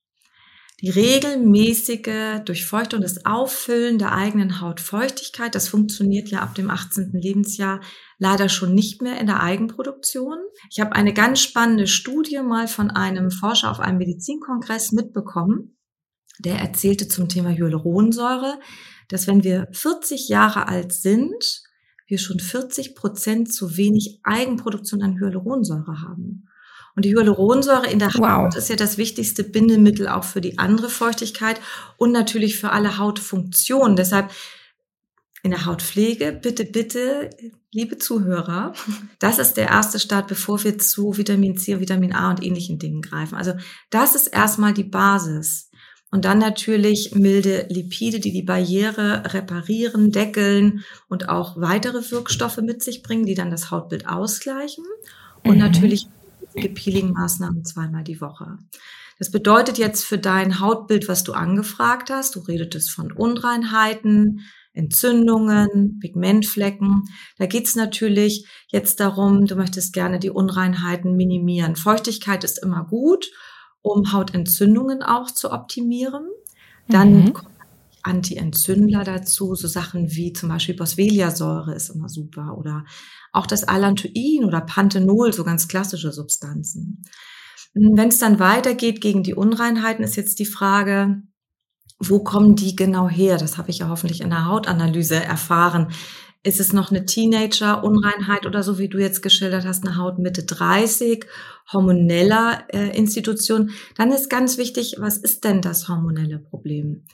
Die 0.85 0.91
regelmäßige 0.91 2.41
Durchfeuchtung, 2.45 3.01
das 3.01 3.25
Auffüllen 3.25 3.97
der 3.97 4.11
eigenen 4.11 4.61
Hautfeuchtigkeit, 4.61 5.55
das 5.55 5.67
funktioniert 5.67 6.29
ja 6.29 6.41
ab 6.41 6.53
dem 6.53 6.69
18. 6.69 7.11
Lebensjahr 7.13 7.81
leider 8.19 8.49
schon 8.49 8.75
nicht 8.75 9.01
mehr 9.01 9.19
in 9.19 9.25
der 9.25 9.41
Eigenproduktion. 9.41 10.37
Ich 10.69 10.79
habe 10.79 10.91
eine 10.91 11.11
ganz 11.11 11.41
spannende 11.41 11.87
Studie 11.87 12.39
mal 12.43 12.67
von 12.67 12.91
einem 12.91 13.31
Forscher 13.31 13.71
auf 13.71 13.79
einem 13.79 13.97
Medizinkongress 13.97 14.91
mitbekommen. 14.91 15.75
Der 16.37 16.59
erzählte 16.59 17.07
zum 17.07 17.29
Thema 17.29 17.49
Hyaluronsäure, 17.49 18.59
dass 19.07 19.25
wenn 19.25 19.43
wir 19.43 19.67
40 19.71 20.29
Jahre 20.29 20.67
alt 20.67 20.93
sind, 20.93 21.63
wir 22.05 22.19
schon 22.19 22.39
40 22.39 22.93
Prozent 22.93 23.51
zu 23.51 23.75
wenig 23.75 24.19
Eigenproduktion 24.21 25.01
an 25.01 25.19
Hyaluronsäure 25.19 26.03
haben. 26.03 26.47
Und 26.95 27.03
die 27.03 27.13
Hyaluronsäure 27.13 27.87
in 27.87 27.99
der 27.99 28.13
Haut 28.13 28.53
wow. 28.53 28.55
ist 28.55 28.69
ja 28.69 28.75
das 28.75 28.97
wichtigste 28.97 29.43
Bindemittel 29.43 30.07
auch 30.07 30.23
für 30.23 30.41
die 30.41 30.57
andere 30.57 30.89
Feuchtigkeit 30.89 31.59
und 31.97 32.11
natürlich 32.11 32.57
für 32.57 32.71
alle 32.71 32.97
Hautfunktionen. 32.97 33.97
Deshalb 33.97 34.31
in 35.43 35.51
der 35.51 35.65
Hautpflege, 35.65 36.31
bitte, 36.31 36.65
bitte, 36.65 37.29
liebe 37.71 37.97
Zuhörer, 37.97 38.73
das 39.19 39.39
ist 39.39 39.57
der 39.57 39.67
erste 39.67 39.99
Start, 39.99 40.27
bevor 40.27 40.63
wir 40.63 40.79
zu 40.79 41.17
Vitamin 41.17 41.57
C, 41.57 41.79
Vitamin 41.79 42.13
A 42.13 42.29
und 42.31 42.43
ähnlichen 42.43 42.79
Dingen 42.79 43.01
greifen. 43.01 43.35
Also 43.35 43.53
das 43.89 44.15
ist 44.15 44.27
erstmal 44.27 44.73
die 44.73 44.85
Basis. 44.85 45.69
Und 46.11 46.23
dann 46.23 46.39
natürlich 46.39 47.13
milde 47.13 47.67
Lipide, 47.69 48.21
die 48.21 48.31
die 48.31 48.43
Barriere 48.43 49.33
reparieren, 49.33 50.11
deckeln 50.11 50.85
und 51.09 51.27
auch 51.27 51.57
weitere 51.57 52.09
Wirkstoffe 52.09 52.57
mit 52.57 52.81
sich 52.81 53.03
bringen, 53.03 53.25
die 53.25 53.35
dann 53.35 53.51
das 53.51 53.69
Hautbild 53.69 54.07
ausgleichen. 54.07 54.85
Und 55.43 55.55
mhm. 55.55 55.61
natürlich 55.61 56.07
Peeling-Maßnahmen 56.55 57.63
zweimal 57.65 58.03
die 58.03 58.21
Woche. 58.21 58.57
Das 59.17 59.31
bedeutet 59.31 59.77
jetzt 59.77 60.03
für 60.03 60.17
dein 60.17 60.59
Hautbild, 60.59 61.07
was 61.07 61.23
du 61.23 61.33
angefragt 61.33 62.09
hast, 62.09 62.35
du 62.35 62.41
redetest 62.41 62.91
von 62.91 63.11
Unreinheiten, 63.11 64.41
Entzündungen, 64.73 65.99
Pigmentflecken. 65.99 67.03
Da 67.37 67.45
geht's 67.45 67.75
natürlich 67.75 68.45
jetzt 68.67 68.99
darum, 68.99 69.45
du 69.45 69.55
möchtest 69.55 69.93
gerne 69.93 70.19
die 70.19 70.29
Unreinheiten 70.29 71.15
minimieren. 71.15 71.77
Feuchtigkeit 71.77 72.43
ist 72.43 72.61
immer 72.61 72.85
gut, 72.85 73.31
um 73.81 74.11
Hautentzündungen 74.11 75.01
auch 75.01 75.31
zu 75.31 75.51
optimieren. 75.51 76.27
Dann 76.89 77.23
mhm. 77.23 77.33
kommen 77.33 77.54
Anti-Entzündler 78.05 79.03
dazu, 79.03 79.55
so 79.55 79.67
Sachen 79.67 80.11
wie 80.11 80.33
zum 80.33 80.49
Beispiel 80.49 80.75
Boswelliasäure 80.75 81.73
ist 81.73 81.89
immer 81.89 82.09
super 82.09 82.57
oder 82.57 82.85
auch 83.31 83.47
das 83.47 83.63
Allantoin 83.63 84.45
oder 84.45 84.61
Panthenol, 84.61 85.33
so 85.33 85.43
ganz 85.43 85.67
klassische 85.67 86.11
Substanzen. 86.11 87.03
Wenn 87.73 88.07
es 88.07 88.19
dann 88.19 88.39
weitergeht 88.39 89.01
gegen 89.01 89.23
die 89.23 89.33
Unreinheiten, 89.33 90.03
ist 90.03 90.15
jetzt 90.15 90.39
die 90.39 90.45
Frage, 90.45 91.21
wo 91.99 92.23
kommen 92.23 92.55
die 92.55 92.75
genau 92.75 93.09
her? 93.09 93.37
Das 93.37 93.57
habe 93.57 93.69
ich 93.69 93.79
ja 93.79 93.89
hoffentlich 93.89 94.21
in 94.21 94.29
der 94.29 94.45
Hautanalyse 94.45 95.15
erfahren. 95.15 95.91
Ist 96.43 96.59
es 96.59 96.73
noch 96.73 96.91
eine 96.91 97.05
Teenager-Unreinheit 97.05 98.45
oder 98.45 98.61
so, 98.61 98.77
wie 98.77 98.87
du 98.87 98.99
jetzt 98.99 99.21
geschildert 99.21 99.65
hast, 99.65 99.85
eine 99.85 99.97
Haut 99.97 100.19
Mitte 100.19 100.43
30, 100.43 101.25
hormoneller 101.73 102.63
äh, 102.71 102.95
Institution? 102.95 103.71
Dann 103.95 104.11
ist 104.11 104.29
ganz 104.29 104.57
wichtig, 104.57 104.95
was 104.99 105.17
ist 105.17 105.43
denn 105.43 105.61
das 105.61 105.89
hormonelle 105.89 106.39
Problem? 106.39 107.05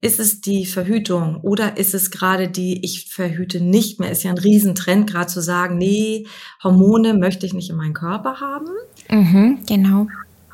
Ist 0.00 0.20
es 0.20 0.40
die 0.40 0.66
Verhütung 0.66 1.40
oder 1.40 1.78
ist 1.78 1.94
es 1.94 2.10
gerade 2.10 2.48
die, 2.48 2.84
ich 2.84 3.10
verhüte 3.10 3.60
nicht 3.60 3.98
mehr? 3.98 4.10
Ist 4.10 4.24
ja 4.24 4.30
ein 4.30 4.38
Riesentrend, 4.38 5.10
gerade 5.10 5.26
zu 5.26 5.40
sagen, 5.40 5.78
nee, 5.78 6.26
Hormone 6.62 7.14
möchte 7.14 7.46
ich 7.46 7.54
nicht 7.54 7.70
in 7.70 7.76
meinen 7.76 7.94
Körper 7.94 8.40
haben. 8.40 8.70
Mhm, 9.08 9.60
genau. 9.66 10.06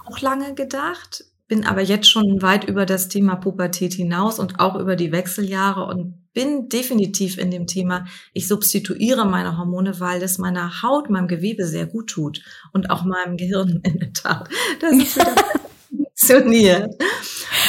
Auch 0.06 0.20
lange 0.20 0.54
gedacht 0.54 1.24
bin 1.52 1.66
aber 1.66 1.82
jetzt 1.82 2.08
schon 2.08 2.40
weit 2.40 2.64
über 2.64 2.86
das 2.86 3.08
Thema 3.08 3.36
Pubertät 3.36 3.92
hinaus 3.92 4.38
und 4.38 4.58
auch 4.58 4.74
über 4.74 4.96
die 4.96 5.12
Wechseljahre 5.12 5.84
und 5.84 6.32
bin 6.32 6.70
definitiv 6.70 7.36
in 7.36 7.50
dem 7.50 7.66
Thema, 7.66 8.06
ich 8.32 8.48
substituiere 8.48 9.26
meine 9.26 9.58
Hormone, 9.58 10.00
weil 10.00 10.22
es 10.22 10.38
meiner 10.38 10.82
Haut, 10.82 11.10
meinem 11.10 11.28
Gewebe 11.28 11.66
sehr 11.66 11.84
gut 11.84 12.08
tut 12.08 12.40
und 12.72 12.88
auch 12.88 13.04
meinem 13.04 13.36
Gehirn 13.36 13.80
in 13.82 13.98
der 13.98 14.14
Tat. 14.14 14.48
Das 14.80 14.92
ist 14.92 15.16
wieder 15.16 15.34
funktioniert. 15.90 16.94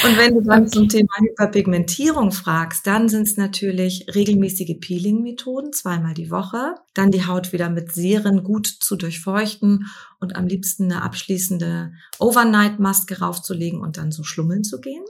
Und 0.03 0.17
wenn 0.17 0.35
du 0.35 0.41
dann 0.41 0.67
zum 0.67 0.89
Thema 0.89 1.13
Hyperpigmentierung 1.19 2.31
fragst, 2.31 2.85
dann 2.85 3.07
sind 3.07 3.27
es 3.27 3.37
natürlich 3.37 4.05
regelmäßige 4.13 4.75
Peeling-Methoden, 4.79 5.71
zweimal 5.71 6.13
die 6.13 6.29
Woche. 6.29 6.75
Dann 6.93 7.11
die 7.11 7.25
Haut 7.25 7.53
wieder 7.53 7.69
mit 7.69 7.93
Serien 7.93 8.43
gut 8.43 8.67
zu 8.67 8.97
durchfeuchten 8.97 9.87
und 10.19 10.35
am 10.35 10.47
liebsten 10.47 10.91
eine 10.91 11.03
abschließende 11.03 11.93
Overnight-Maske 12.19 13.19
raufzulegen 13.19 13.79
und 13.79 13.97
dann 13.97 14.11
so 14.11 14.23
schlummeln 14.23 14.63
zu 14.63 14.81
gehen. 14.81 15.03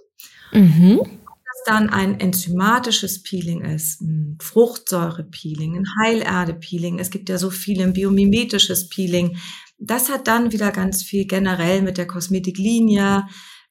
Mhm. 0.52 1.00
Das 1.00 1.64
dann 1.66 1.90
ein 1.90 2.20
enzymatisches 2.20 3.24
Peeling 3.24 3.62
ist, 3.62 4.02
ein 4.02 4.38
Fruchtsäure-Peeling, 4.42 5.78
ein 5.78 5.88
Heilerde-Peeling. 6.02 7.00
Es 7.00 7.10
gibt 7.10 7.30
ja 7.30 7.40
so 7.40 7.50
viele, 7.50 7.84
ein 7.84 7.94
biomimetisches 7.94 8.90
Peeling. 8.90 9.38
Das 9.80 10.10
hat 10.10 10.28
dann 10.28 10.52
wieder 10.52 10.72
ganz 10.72 11.04
viel 11.04 11.26
generell 11.26 11.82
mit 11.82 11.98
der 11.98 12.08
Kosmetiklinie, 12.08 13.24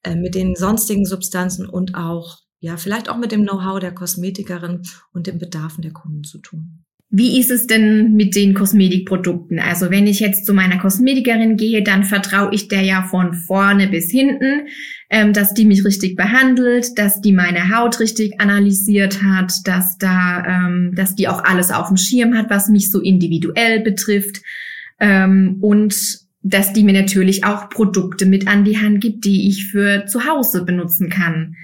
äh, 0.02 0.16
mit 0.16 0.34
den 0.34 0.54
sonstigen 0.54 1.04
Substanzen 1.04 1.66
und 1.66 1.94
auch, 1.94 2.38
ja, 2.60 2.76
vielleicht 2.76 3.08
auch 3.08 3.18
mit 3.18 3.32
dem 3.32 3.42
Know-how 3.42 3.80
der 3.80 3.92
Kosmetikerin 3.92 4.82
und 5.12 5.26
den 5.26 5.38
Bedarfen 5.38 5.82
der 5.82 5.92
Kunden 5.92 6.24
zu 6.24 6.38
tun. 6.38 6.84
Wie 7.14 7.38
ist 7.38 7.50
es 7.50 7.66
denn 7.66 8.14
mit 8.14 8.34
den 8.34 8.54
Kosmetikprodukten? 8.54 9.58
Also 9.58 9.90
wenn 9.90 10.06
ich 10.06 10.18
jetzt 10.18 10.46
zu 10.46 10.54
meiner 10.54 10.78
Kosmetikerin 10.78 11.58
gehe, 11.58 11.82
dann 11.82 12.04
vertraue 12.04 12.54
ich 12.54 12.68
der 12.68 12.80
ja 12.80 13.02
von 13.02 13.34
vorne 13.34 13.88
bis 13.88 14.10
hinten, 14.10 14.66
ähm, 15.10 15.34
dass 15.34 15.52
die 15.52 15.66
mich 15.66 15.84
richtig 15.84 16.16
behandelt, 16.16 16.98
dass 16.98 17.20
die 17.20 17.32
meine 17.32 17.76
Haut 17.76 18.00
richtig 18.00 18.40
analysiert 18.40 19.22
hat, 19.22 19.52
dass 19.64 19.98
da, 19.98 20.42
ähm, 20.46 20.94
dass 20.94 21.14
die 21.14 21.28
auch 21.28 21.44
alles 21.44 21.70
auf 21.70 21.88
dem 21.88 21.98
Schirm 21.98 22.34
hat, 22.34 22.48
was 22.48 22.70
mich 22.70 22.90
so 22.90 22.98
individuell 22.98 23.80
betrifft 23.80 24.40
ähm, 24.98 25.58
und 25.60 26.21
dass 26.42 26.72
die 26.72 26.82
mir 26.82 26.92
natürlich 26.92 27.44
auch 27.44 27.68
Produkte 27.70 28.26
mit 28.26 28.48
an 28.48 28.64
die 28.64 28.78
Hand 28.78 29.00
gibt, 29.00 29.24
die 29.24 29.48
ich 29.48 29.66
für 29.70 30.06
zu 30.06 30.26
Hause 30.26 30.64
benutzen 30.64 31.08
kann. 31.08 31.56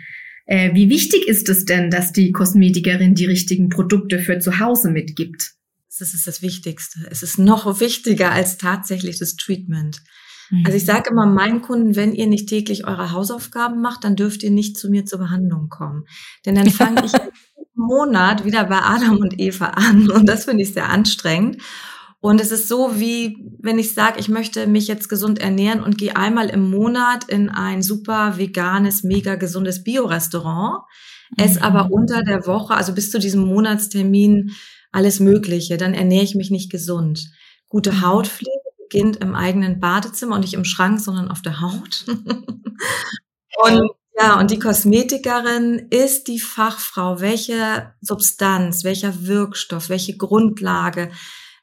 Äh, 0.47 0.75
wie 0.75 0.89
wichtig 0.89 1.27
ist 1.27 1.49
es 1.49 1.65
denn, 1.65 1.91
dass 1.91 2.13
die 2.13 2.33
Kosmetikerin 2.33 3.15
die 3.15 3.27
richtigen 3.27 3.69
Produkte 3.69 4.19
für 4.19 4.39
zu 4.39 4.61
Hause 4.61 4.91
mitgibt? 4.91 5.53
Das 5.99 6.15
ist 6.15 6.27
das 6.27 6.43
Wichtigste. 6.43 7.01
Es 7.11 7.23
ist 7.23 7.39
noch 7.39 7.81
wichtiger 7.81 8.31
als 8.31 8.57
tatsächlich 8.57 9.19
das 9.19 9.35
Treatment. 9.35 10.01
Mhm. 10.51 10.63
Also 10.65 10.79
ich 10.79 10.85
sage 10.85 11.11
immer 11.11 11.27
meinen 11.27 11.61
Kunden, 11.61 11.97
wenn 11.97 12.15
ihr 12.15 12.27
nicht 12.27 12.49
täglich 12.49 12.87
eure 12.87 13.13
Hausaufgaben 13.13 13.81
macht, 13.81 14.05
dann 14.05 14.15
dürft 14.15 14.43
ihr 14.43 14.51
nicht 14.51 14.79
zu 14.79 14.91
mir 14.91 15.05
zur 15.07 15.19
Behandlung 15.19 15.69
kommen. 15.69 16.05
Denn 16.47 16.55
dann 16.55 16.71
fange 16.71 17.05
ich 17.05 17.13
Monat 17.75 18.45
wieder 18.45 18.65
bei 18.65 18.81
Adam 18.81 19.19
und 19.19 19.39
Eva 19.39 19.67
an 19.67 20.11
und 20.11 20.27
das 20.27 20.47
finde 20.47 20.63
ich 20.63 20.73
sehr 20.73 20.89
anstrengend. 20.89 21.63
Und 22.21 22.41
es 22.41 22.51
ist 22.51 22.69
so, 22.69 22.99
wie 22.99 23.37
wenn 23.61 23.79
ich 23.79 23.95
sage, 23.95 24.19
ich 24.19 24.29
möchte 24.29 24.67
mich 24.67 24.89
jetzt 24.89 25.09
gesund 25.09 25.39
ernähren 25.39 25.83
und 25.83 25.99
gehe 25.99 26.17
einmal 26.17 26.49
im 26.49 26.69
Monat 26.69 27.25
in 27.29 27.49
ein 27.49 27.83
super 27.83 28.39
veganes, 28.39 29.05
mega 29.05 29.37
gesundes 29.37 29.85
Bio-Restaurant, 29.85 30.83
mhm. 31.31 31.45
esse 31.45 31.63
aber 31.63 31.91
unter 31.93 32.23
der 32.23 32.47
Woche, 32.47 32.75
also 32.75 32.93
bis 32.93 33.11
zu 33.11 33.21
diesem 33.21 33.43
Monatstermin, 33.43 34.51
alles 34.91 35.21
Mögliche. 35.21 35.77
Dann 35.77 35.95
ernähre 35.95 36.25
ich 36.25 36.35
mich 36.35 36.51
nicht 36.51 36.73
gesund. 36.73 37.31
Gute 37.69 37.93
mhm. 37.93 38.03
Hautpflege 38.03 38.51
beginnt 38.79 39.17
im 39.19 39.35
eigenen 39.35 39.79
Badezimmer 39.79 40.35
und 40.37 40.41
nicht 40.41 40.55
im 40.55 40.65
Schrank, 40.65 41.01
sondern 41.01 41.31
auf 41.31 41.43
der 41.43 41.61
Haut. 41.61 42.05
und 43.63 43.91
ja, 44.21 44.41
und 44.41 44.51
die 44.51 44.59
Kosmetikerin 44.59 45.87
ist 45.91 46.27
die 46.27 46.41
Fachfrau. 46.41 47.21
Welche 47.21 47.95
Substanz, 48.01 48.83
welcher 48.83 49.27
Wirkstoff, 49.27 49.91
welche 49.91 50.17
Grundlage, 50.17 51.13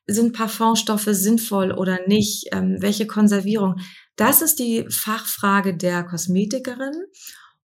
sind 0.08 0.34
Parfumstoffe 0.34 1.10
sinnvoll 1.12 1.72
oder 1.72 2.00
nicht? 2.08 2.48
Ähm, 2.52 2.78
welche 2.80 3.08
Konservierung? 3.08 3.76
Das 4.16 4.42
ist 4.42 4.60
die 4.60 4.86
Fachfrage 4.90 5.76
der 5.76 6.04
Kosmetikerin. 6.04 6.94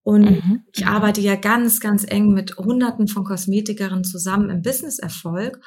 Und 0.02 0.24
mhm. 0.24 0.64
ich 0.74 0.86
arbeite 0.86 1.20
ja 1.20 1.36
ganz, 1.36 1.78
ganz 1.78 2.04
eng 2.06 2.32
mit 2.32 2.56
Hunderten 2.56 3.06
von 3.06 3.24
Kosmetikerinnen 3.24 4.04
zusammen 4.04 4.50
im 4.50 4.62
Businesserfolg. 4.62 5.60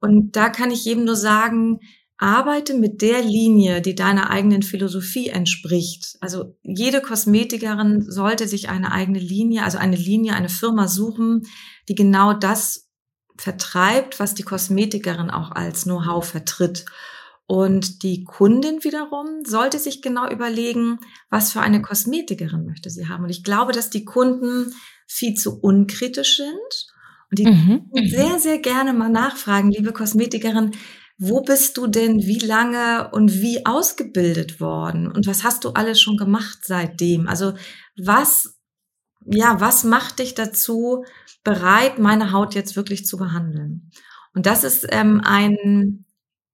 Und 0.00 0.36
da 0.36 0.50
kann 0.50 0.70
ich 0.70 0.84
jedem 0.84 1.04
nur 1.04 1.16
sagen, 1.16 1.80
arbeite 2.18 2.74
mit 2.74 3.00
der 3.00 3.22
Linie, 3.22 3.80
die 3.80 3.94
deiner 3.94 4.30
eigenen 4.30 4.62
Philosophie 4.62 5.28
entspricht. 5.28 6.16
Also 6.20 6.56
jede 6.62 7.00
Kosmetikerin 7.00 8.02
sollte 8.02 8.48
sich 8.48 8.68
eine 8.68 8.92
eigene 8.92 9.20
Linie, 9.20 9.62
also 9.64 9.78
eine 9.78 9.96
Linie, 9.96 10.34
eine 10.34 10.48
Firma 10.48 10.88
suchen, 10.88 11.42
die 11.88 11.94
genau 11.94 12.34
das 12.34 12.87
vertreibt, 13.38 14.20
was 14.20 14.34
die 14.34 14.42
Kosmetikerin 14.42 15.30
auch 15.30 15.52
als 15.52 15.84
Know-how 15.84 16.24
vertritt. 16.24 16.84
Und 17.46 18.02
die 18.02 18.24
Kundin 18.24 18.84
wiederum 18.84 19.44
sollte 19.46 19.78
sich 19.78 20.02
genau 20.02 20.28
überlegen, 20.28 20.98
was 21.30 21.52
für 21.52 21.60
eine 21.60 21.80
Kosmetikerin 21.80 22.66
möchte 22.66 22.90
sie 22.90 23.08
haben. 23.08 23.24
Und 23.24 23.30
ich 23.30 23.42
glaube, 23.42 23.72
dass 23.72 23.88
die 23.88 24.04
Kunden 24.04 24.74
viel 25.06 25.34
zu 25.34 25.58
unkritisch 25.58 26.36
sind 26.36 26.92
und 27.30 27.38
die 27.38 27.46
mhm. 27.46 27.88
sehr, 28.06 28.38
sehr 28.38 28.58
gerne 28.58 28.92
mal 28.92 29.08
nachfragen, 29.08 29.70
liebe 29.70 29.92
Kosmetikerin, 29.92 30.72
wo 31.16 31.40
bist 31.40 31.76
du 31.76 31.86
denn 31.86 32.18
wie 32.18 32.38
lange 32.38 33.10
und 33.12 33.40
wie 33.40 33.66
ausgebildet 33.66 34.60
worden? 34.60 35.10
Und 35.10 35.26
was 35.26 35.42
hast 35.42 35.64
du 35.64 35.70
alles 35.70 36.00
schon 36.00 36.16
gemacht 36.16 36.58
seitdem? 36.62 37.26
Also 37.26 37.54
was 37.96 38.57
ja, 39.30 39.60
was 39.60 39.84
macht 39.84 40.18
dich 40.18 40.34
dazu 40.34 41.04
bereit, 41.44 41.98
meine 41.98 42.32
Haut 42.32 42.54
jetzt 42.54 42.76
wirklich 42.76 43.06
zu 43.06 43.16
behandeln? 43.16 43.90
Und 44.34 44.46
das 44.46 44.64
ist 44.64 44.86
ähm, 44.90 45.20
ein, 45.24 46.04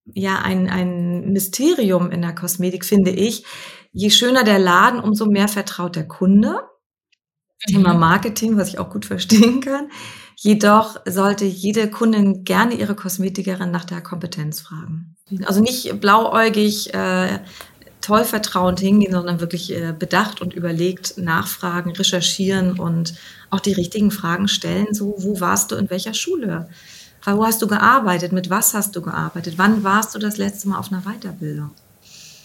ja, 0.05 0.39
ein, 0.39 0.69
ein 0.69 1.31
Mysterium 1.31 2.11
in 2.11 2.21
der 2.21 2.35
Kosmetik, 2.35 2.85
finde 2.85 3.11
ich. 3.11 3.45
Je 3.91 4.09
schöner 4.09 4.43
der 4.43 4.59
Laden, 4.59 4.99
umso 4.99 5.25
mehr 5.25 5.47
vertraut 5.47 5.95
der 5.95 6.07
Kunde. 6.07 6.61
Thema 7.67 7.93
mhm. 7.93 7.99
Marketing, 7.99 8.57
was 8.57 8.69
ich 8.69 8.79
auch 8.79 8.89
gut 8.89 9.05
verstehen 9.05 9.61
kann. 9.61 9.89
Jedoch 10.35 10.97
sollte 11.05 11.45
jede 11.45 11.89
Kundin 11.89 12.43
gerne 12.43 12.75
ihre 12.75 12.95
Kosmetikerin 12.95 13.71
nach 13.71 13.85
der 13.85 14.01
Kompetenz 14.01 14.61
fragen. 14.61 15.15
Also 15.45 15.61
nicht 15.61 15.99
blauäugig 16.01 16.93
äh, 16.93 17.39
toll 18.05 18.23
vertrauend 18.23 18.79
hingehen, 18.79 19.11
sondern 19.11 19.39
wirklich 19.39 19.73
äh, 19.73 19.93
bedacht 19.97 20.39
und 20.39 20.53
überlegt 20.53 21.17
nachfragen, 21.17 21.91
recherchieren 21.91 22.79
und 22.79 23.15
auch 23.49 23.59
die 23.59 23.73
richtigen 23.73 24.11
Fragen 24.11 24.47
stellen. 24.47 24.93
So, 24.93 25.15
wo 25.17 25.39
warst 25.39 25.71
du 25.71 25.75
in 25.75 25.89
welcher 25.89 26.13
Schule? 26.13 26.69
Wo 27.25 27.43
hast 27.43 27.63
du 27.63 27.67
gearbeitet? 27.67 28.31
Mit 28.31 28.51
was 28.51 28.75
hast 28.75 28.95
du 28.95 29.01
gearbeitet? 29.01 29.55
Wann 29.57 29.83
warst 29.83 30.13
du 30.13 30.19
das 30.19 30.37
letzte 30.37 30.69
Mal 30.69 30.77
auf 30.77 30.91
einer 30.91 31.01
Weiterbildung? 31.01 31.71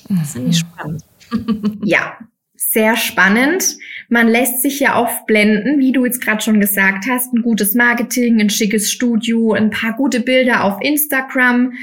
Das 0.08 0.32
finde 0.32 0.50
ich 0.50 0.64
mhm. 0.64 0.68
spannend. 0.68 1.04
Ja, 1.84 2.18
sehr 2.56 2.96
spannend. 2.96 3.76
Man 4.08 4.28
lässt 4.28 4.62
sich 4.62 4.80
ja 4.80 5.00
oft 5.00 5.26
blenden, 5.26 5.78
wie 5.78 5.92
du 5.92 6.04
jetzt 6.04 6.20
gerade 6.20 6.42
schon 6.42 6.60
gesagt 6.60 7.04
hast, 7.08 7.32
ein 7.32 7.42
gutes 7.42 7.74
Marketing, 7.74 8.40
ein 8.40 8.50
schickes 8.50 8.90
Studio, 8.90 9.52
ein 9.52 9.70
paar 9.70 9.94
gute 9.94 10.20
Bilder 10.20 10.64
auf 10.64 10.78
Instagram 10.80 11.74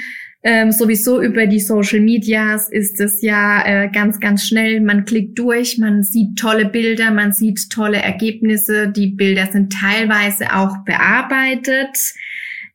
Ähm, 0.49 0.71
sowieso 0.71 1.21
über 1.21 1.45
die 1.45 1.59
Social 1.59 1.99
Medias 1.99 2.69
ist 2.69 3.01
es 3.01 3.21
ja 3.21 3.65
äh, 3.65 3.89
ganz, 3.89 4.17
ganz 4.21 4.47
schnell. 4.47 4.79
Man 4.79 5.03
klickt 5.03 5.37
durch, 5.37 5.77
man 5.77 6.03
sieht 6.03 6.39
tolle 6.39 6.63
Bilder, 6.63 7.11
man 7.11 7.33
sieht 7.33 7.69
tolle 7.69 7.97
Ergebnisse. 7.97 8.87
Die 8.87 9.07
Bilder 9.07 9.47
sind 9.51 9.73
teilweise 9.73 10.55
auch 10.55 10.85
bearbeitet. 10.85 11.97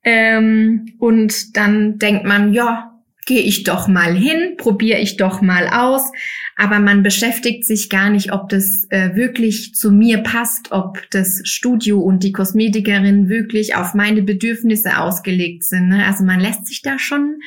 Ähm, 0.05 0.93
und 0.99 1.57
dann 1.57 1.97
denkt 1.99 2.26
man, 2.26 2.52
ja, 2.52 2.91
gehe 3.26 3.43
ich 3.43 3.64
doch 3.64 3.88
mal 3.88 4.14
hin, 4.14 4.57
probiere 4.57 4.99
ich 4.99 5.17
doch 5.17 5.41
mal 5.41 5.69
aus. 5.69 6.11
Aber 6.57 6.81
man 6.81 7.02
beschäftigt 7.02 7.64
sich 7.64 7.88
gar 7.88 8.11
nicht, 8.11 8.33
ob 8.33 8.49
das 8.49 8.87
äh, 8.91 9.14
wirklich 9.14 9.75
zu 9.75 9.91
mir 9.91 10.19
passt, 10.19 10.73
ob 10.73 10.99
das 11.11 11.41
Studio 11.45 12.00
und 12.00 12.23
die 12.23 12.33
Kosmetikerin 12.33 13.29
wirklich 13.29 13.75
auf 13.75 13.95
meine 13.95 14.23
Bedürfnisse 14.23 14.99
ausgelegt 14.99 15.64
sind. 15.64 15.88
Ne? 15.88 16.05
Also 16.05 16.25
man 16.25 16.41
lässt 16.41 16.67
sich 16.67 16.83
da 16.83 16.99
schon 16.99 17.38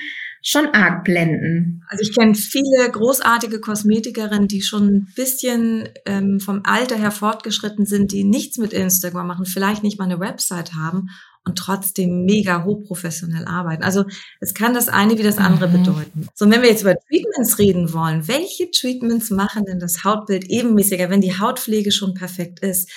schon 0.48 0.68
arg 0.68 1.04
blenden. 1.04 1.82
Also 1.88 2.04
ich 2.04 2.16
kenne 2.16 2.36
viele 2.36 2.88
großartige 2.92 3.60
Kosmetikerinnen, 3.60 4.48
die 4.48 4.62
schon 4.62 4.88
ein 4.88 5.08
bisschen 5.16 5.90
ähm, 6.06 6.40
vom 6.40 6.62
Alter 6.64 6.98
her 6.98 7.10
fortgeschritten 7.10 7.88
sind, 7.88 8.12
die 8.12 8.24
nichts 8.24 8.60
mit 8.60 8.72
Instagram 8.72 9.26
machen, 9.26 9.48
vielleicht 9.48 9.82
nicht 9.82 9.98
mal 9.98 10.06
eine 10.06 10.20
Website 10.20 10.76
haben 10.76 11.10
und 11.46 11.58
trotzdem 11.58 12.26
mega 12.26 12.64
hochprofessionell 12.64 13.46
arbeiten. 13.46 13.84
Also 13.84 14.06
es 14.40 14.54
kann 14.54 14.74
das 14.74 14.90
eine 14.90 15.18
wie 15.18 15.24
das 15.24 15.38
andere 15.38 15.68
mhm. 15.68 15.84
bedeuten. 15.84 16.28
So, 16.34 16.46
und 16.46 16.52
wenn 16.52 16.62
wir 16.62 16.70
jetzt 16.70 16.82
über 16.82 16.96
Treatments 16.96 17.60
reden 17.60 17.94
wollen, 17.94 18.28
welche 18.28 18.72
Treatments 18.72 19.30
machen 19.30 19.66
denn 19.66 19.80
das 19.80 20.04
Hautbild 20.04 20.46
ebenmäßiger, 20.46 21.10
wenn 21.10 21.22
die 21.22 21.38
Hautpflege 21.38 21.92
schon 21.92 22.14
perfekt 22.14 22.60
ist? 22.60 22.92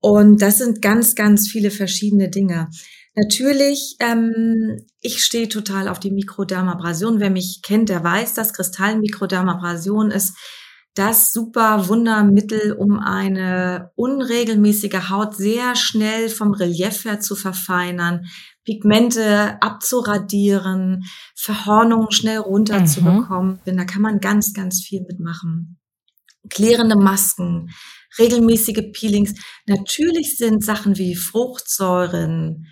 Und 0.00 0.40
das 0.40 0.58
sind 0.58 0.80
ganz, 0.80 1.16
ganz 1.16 1.48
viele 1.48 1.70
verschiedene 1.70 2.28
Dinge. 2.28 2.68
Natürlich, 3.16 3.96
ähm, 3.98 4.86
ich 5.00 5.24
stehe 5.24 5.48
total 5.48 5.88
auf 5.88 5.98
die 5.98 6.12
Mikrodermabrasion. 6.12 7.18
Wer 7.18 7.30
mich 7.30 7.62
kennt, 7.62 7.88
der 7.88 8.04
weiß, 8.04 8.34
dass 8.34 8.52
Kristallmikrodermabrasion 8.52 10.12
ist 10.12 10.34
das 10.98 11.32
super 11.32 11.88
Wundermittel, 11.88 12.72
um 12.72 12.98
eine 12.98 13.92
unregelmäßige 13.94 15.08
Haut 15.08 15.36
sehr 15.36 15.76
schnell 15.76 16.28
vom 16.28 16.52
Relief 16.52 17.04
her 17.04 17.20
zu 17.20 17.36
verfeinern, 17.36 18.26
Pigmente 18.64 19.62
abzuradieren, 19.62 21.04
Verhornungen 21.36 22.10
schnell 22.10 22.38
runterzubekommen. 22.38 23.60
Mhm. 23.64 23.76
Da 23.76 23.84
kann 23.84 24.02
man 24.02 24.18
ganz, 24.18 24.52
ganz 24.52 24.82
viel 24.82 25.02
mitmachen. 25.02 25.78
Klärende 26.50 26.96
Masken, 26.96 27.70
regelmäßige 28.18 28.92
Peelings. 28.92 29.34
Natürlich 29.66 30.36
sind 30.36 30.64
Sachen 30.64 30.98
wie 30.98 31.14
Fruchtsäuren, 31.14 32.66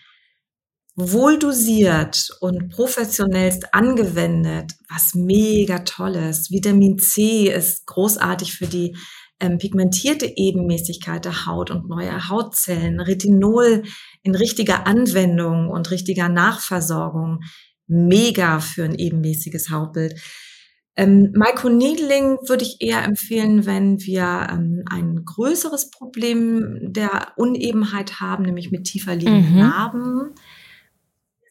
wohl 0.96 1.38
dosiert 1.38 2.30
und 2.40 2.70
professionellst 2.70 3.74
angewendet, 3.74 4.72
was 4.88 5.14
mega 5.14 5.80
tolles. 5.80 6.50
Vitamin 6.50 6.98
C 6.98 7.50
ist 7.50 7.86
großartig 7.86 8.54
für 8.54 8.66
die 8.66 8.96
ähm, 9.38 9.58
pigmentierte 9.58 10.32
Ebenmäßigkeit 10.36 11.26
der 11.26 11.44
Haut 11.44 11.70
und 11.70 11.88
neue 11.88 12.30
Hautzellen. 12.30 12.98
Retinol 13.00 13.82
in 14.22 14.34
richtiger 14.34 14.86
Anwendung 14.86 15.68
und 15.68 15.90
richtiger 15.90 16.30
Nachversorgung 16.30 17.40
mega 17.86 18.60
für 18.60 18.84
ein 18.84 18.94
ebenmäßiges 18.94 19.70
Hautbild. 19.70 20.18
Ähm, 20.96 21.32
Microneedling 21.34 22.38
würde 22.48 22.64
ich 22.64 22.78
eher 22.80 23.04
empfehlen, 23.04 23.66
wenn 23.66 24.00
wir 24.00 24.46
ähm, 24.50 24.82
ein 24.90 25.26
größeres 25.26 25.90
Problem 25.90 26.78
der 26.80 27.32
Unebenheit 27.36 28.18
haben, 28.20 28.44
nämlich 28.44 28.70
mit 28.70 28.84
tiefer 28.84 29.14
liegenden 29.14 29.52
mhm. 29.52 29.58
Narben 29.58 30.34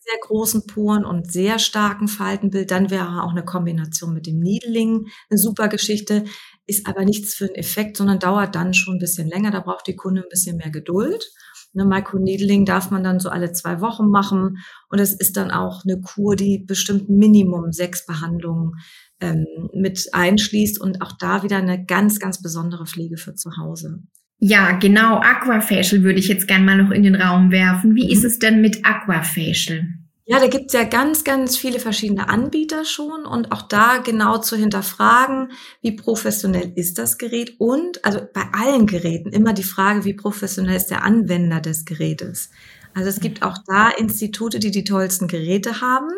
sehr 0.06 0.20
großen 0.22 0.68
Poren 0.68 1.06
und 1.06 1.32
sehr 1.32 1.60
starken 1.60 2.08
Faltenbild, 2.08 2.72
dann 2.72 2.90
wäre 2.92 3.24
auch 3.24 3.32
eine 3.32 3.44
Kombination 3.44 4.14
mit 4.14 4.28
dem 4.28 4.40
Needling 4.40 5.08
eine 5.30 5.38
super 5.38 5.68
Geschichte, 5.68 6.26
ist 6.68 6.88
aber 6.88 7.06
nichts 7.06 7.34
für 7.36 7.46
einen 7.46 7.56
Effekt, 7.56 7.98
sondern 7.98 8.20
dauert 8.20 8.56
dann 8.56 8.74
schon 8.74 8.96
ein 8.96 9.00
bisschen 9.00 9.28
länger. 9.28 9.52
Da 9.52 9.60
braucht 9.62 9.88
die 9.88 9.96
Kunde 9.96 10.22
ein 10.22 10.30
bisschen 10.30 10.58
mehr 10.58 10.72
Geduld. 10.72 11.32
Eine 11.74 11.86
Microneedling 11.86 12.66
darf 12.66 12.90
man 12.90 13.04
dann 13.04 13.20
so 13.20 13.30
alle 13.30 13.52
zwei 13.52 13.82
Wochen 13.82 14.08
machen 14.08 14.60
und 14.90 15.00
es 15.00 15.14
ist 15.14 15.36
dann 15.36 15.52
auch 15.52 15.84
eine 15.84 16.00
Kur, 16.00 16.36
die 16.36 16.60
bestimmt 16.60 17.10
Minimum 17.10 17.74
sechs 17.74 18.06
Behandlungen 18.06 18.74
ähm, 19.20 19.46
mit 19.74 20.10
einschließt 20.14 20.80
und 20.80 21.02
auch 21.02 21.12
da 21.20 21.44
wieder 21.44 21.58
eine 21.58 21.84
ganz, 21.86 22.20
ganz 22.20 22.42
besondere 22.42 22.86
Pflege 22.86 23.18
für 23.18 23.36
zu 23.36 23.58
Hause. 23.58 24.04
Ja, 24.40 24.74
genau. 24.74 25.20
Aquafacial 25.20 26.04
würde 26.04 26.20
ich 26.20 26.28
jetzt 26.28 26.48
gern 26.48 26.66
mal 26.66 26.78
noch 26.78 26.92
in 26.92 27.04
den 27.04 27.16
Raum 27.16 27.52
werfen. 27.52 27.96
Wie 27.96 28.06
mhm. 28.06 28.12
ist 28.12 28.26
es 28.26 28.40
denn 28.40 28.62
mit 28.62 28.86
Aquafacial? 28.86 29.88
Ja, 30.28 30.40
da 30.40 30.48
gibt's 30.48 30.74
ja 30.74 30.86
ganz, 30.86 31.24
ganz 31.24 31.56
viele 31.56 31.80
verschiedene 31.80 32.30
Anbieter 32.30 32.84
schon 32.84 33.28
und 33.28 33.52
auch 33.52 33.62
da 33.62 33.98
genau 33.98 34.40
zu 34.40 34.56
hinterfragen, 34.56 35.52
wie 35.84 35.92
professionell 35.92 36.74
ist 36.76 36.98
das 36.98 37.20
Gerät 37.20 37.54
und, 37.60 38.04
also 38.04 38.22
bei 38.34 38.42
allen 38.52 38.88
Geräten 38.88 39.30
immer 39.30 39.54
die 39.54 39.62
Frage, 39.62 40.04
wie 40.04 40.16
professionell 40.16 40.78
ist 40.78 40.88
der 40.88 41.04
Anwender 41.04 41.62
des 41.62 41.86
Gerätes. 41.86 42.50
Also 42.96 43.10
es 43.10 43.20
gibt 43.20 43.44
auch 43.44 43.60
da 43.68 43.90
Institute, 43.90 44.58
die 44.58 44.72
die 44.72 44.84
tollsten 44.84 45.28
Geräte 45.28 45.82
haben, 45.82 46.10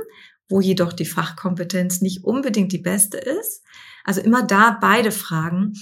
wo 0.47 0.61
jedoch 0.61 0.93
die 0.93 1.05
Fachkompetenz 1.05 1.99
nicht 1.99 2.23
unbedingt 2.23 2.71
die 2.71 2.77
beste 2.77 3.17
ist. 3.17 3.61
Also 4.05 4.21
immer 4.21 4.43
da 4.43 4.77
beide 4.79 5.11
Fragen. 5.11 5.73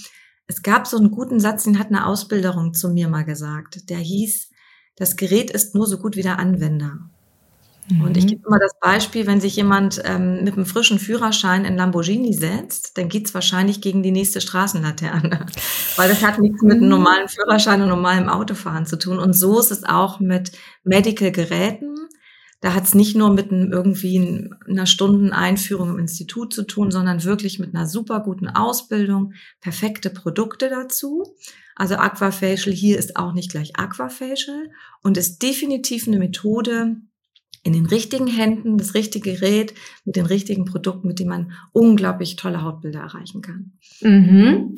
Es 0.46 0.62
gab 0.62 0.86
so 0.86 0.96
einen 0.96 1.10
guten 1.10 1.40
Satz, 1.40 1.64
den 1.64 1.78
hat 1.78 1.88
eine 1.88 2.06
Ausbilderung 2.06 2.72
zu 2.72 2.88
mir 2.88 3.08
mal 3.08 3.24
gesagt. 3.24 3.90
Der 3.90 3.98
hieß, 3.98 4.50
das 4.96 5.16
Gerät 5.16 5.50
ist 5.50 5.74
nur 5.74 5.86
so 5.86 5.98
gut 5.98 6.16
wie 6.16 6.22
der 6.22 6.38
Anwender. 6.38 6.98
Mhm. 7.88 8.02
Und 8.02 8.16
ich 8.16 8.24
mhm. 8.24 8.28
gebe 8.28 8.46
immer 8.46 8.58
das 8.58 8.72
Beispiel, 8.80 9.26
wenn 9.26 9.40
sich 9.40 9.56
jemand 9.56 10.00
ähm, 10.04 10.44
mit 10.44 10.54
einem 10.54 10.66
frischen 10.66 10.98
Führerschein 10.98 11.64
in 11.64 11.76
Lamborghini 11.76 12.32
setzt, 12.32 12.96
dann 12.98 13.08
geht's 13.08 13.34
wahrscheinlich 13.34 13.80
gegen 13.80 14.02
die 14.02 14.10
nächste 14.10 14.40
Straßenlaterne. 14.40 15.46
Weil 15.96 16.08
das 16.08 16.24
hat 16.24 16.38
nichts 16.38 16.62
mit 16.62 16.76
einem 16.76 16.84
mhm. 16.84 16.90
normalen 16.90 17.28
Führerschein 17.28 17.82
und 17.82 17.88
normalem 17.88 18.28
Autofahren 18.28 18.86
zu 18.86 18.98
tun. 18.98 19.18
Und 19.18 19.34
so 19.34 19.58
ist 19.58 19.70
es 19.70 19.84
auch 19.84 20.20
mit 20.20 20.52
Medical-Geräten. 20.84 21.94
Da 22.60 22.74
hat 22.74 22.84
es 22.84 22.94
nicht 22.94 23.16
nur 23.16 23.30
mit 23.32 23.52
einem, 23.52 23.70
irgendwie 23.70 24.50
einer 24.66 24.86
Stundeneinführung 24.86 25.90
im 25.90 25.98
Institut 25.98 26.54
zu 26.54 26.62
tun, 26.62 26.90
sondern 26.90 27.24
wirklich 27.24 27.58
mit 27.58 27.74
einer 27.74 27.86
super 27.86 28.20
guten 28.20 28.48
Ausbildung, 28.48 29.34
perfekte 29.60 30.10
Produkte 30.10 30.68
dazu. 30.68 31.36
Also 31.74 31.96
Aquafacial 31.96 32.74
hier 32.74 32.98
ist 32.98 33.16
auch 33.16 33.34
nicht 33.34 33.50
gleich 33.50 33.78
Aquafacial 33.78 34.70
und 35.02 35.18
ist 35.18 35.42
definitiv 35.42 36.08
eine 36.08 36.18
Methode, 36.18 36.96
in 37.66 37.72
den 37.72 37.86
richtigen 37.86 38.28
Händen, 38.28 38.78
das 38.78 38.94
richtige 38.94 39.32
Gerät 39.32 39.74
mit 40.04 40.14
den 40.14 40.24
richtigen 40.26 40.66
Produkten, 40.66 41.08
mit 41.08 41.18
denen 41.18 41.30
man 41.30 41.52
unglaublich 41.72 42.36
tolle 42.36 42.62
Hautbilder 42.62 43.00
erreichen 43.00 43.42
kann. 43.42 43.72
Mhm. 44.00 44.76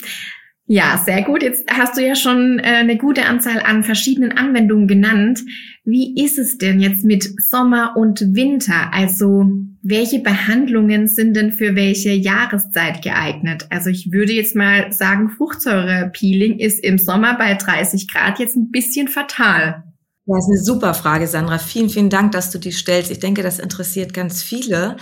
Ja, 0.71 1.03
sehr 1.03 1.23
gut. 1.23 1.43
Jetzt 1.43 1.65
hast 1.73 1.97
du 1.97 2.07
ja 2.07 2.15
schon 2.15 2.59
äh, 2.59 2.63
eine 2.63 2.99
gute 2.99 3.25
Anzahl 3.25 3.63
an 3.63 3.85
verschiedenen 3.85 4.33
Anwendungen 4.33 4.87
genannt. 4.87 5.41
Wie 5.85 6.23
ist 6.23 6.39
es 6.39 6.59
denn 6.59 6.79
jetzt 6.79 7.05
mit 7.05 7.27
Sommer 7.41 7.95
und 7.97 8.21
Winter? 8.35 8.93
Also 8.93 9.47
welche 9.81 10.19
Behandlungen 10.19 11.09
sind 11.09 11.35
denn 11.35 11.53
für 11.53 11.75
welche 11.75 12.11
Jahreszeit 12.11 13.01
geeignet? 13.01 13.67
Also 13.71 13.89
ich 13.89 14.13
würde 14.13 14.35
jetzt 14.35 14.55
mal 14.55 14.93
sagen, 14.93 15.31
Fruchtsäurepeeling 15.31 16.59
ist 16.59 16.85
im 16.85 16.99
Sommer 16.99 17.39
bei 17.39 17.55
30 17.55 18.07
Grad 18.13 18.39
jetzt 18.39 18.55
ein 18.55 18.71
bisschen 18.71 19.09
fatal. 19.09 19.85
Das 20.27 20.45
ist 20.45 20.51
eine 20.51 20.63
super 20.63 20.93
Frage, 20.93 21.27
Sandra. 21.27 21.57
Vielen, 21.57 21.89
vielen 21.89 22.11
Dank, 22.11 22.33
dass 22.33 22.51
du 22.51 22.59
die 22.59 22.73
stellst. 22.73 23.11
Ich 23.11 23.21
denke, 23.21 23.43
das 23.43 23.59
interessiert 23.59 24.13
ganz 24.13 24.43
viele. 24.43 24.99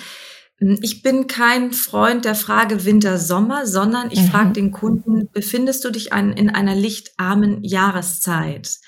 Ich 0.59 1.03
bin 1.03 1.27
kein 1.27 1.73
Freund 1.73 2.25
der 2.25 2.35
Frage 2.35 2.85
Winter, 2.87 3.19
Sommer, 3.19 3.67
sondern 3.67 4.11
ich 4.11 4.23
mhm. 4.23 4.27
frage 4.29 4.53
den 4.53 4.73
Kunden, 4.73 5.29
befindest 5.33 5.85
du 5.85 5.91
dich 5.91 6.15
an, 6.15 6.33
in 6.33 6.49
einer 6.49 6.75
lichtarmen 6.75 7.63
Jahreszeit? 7.63 8.79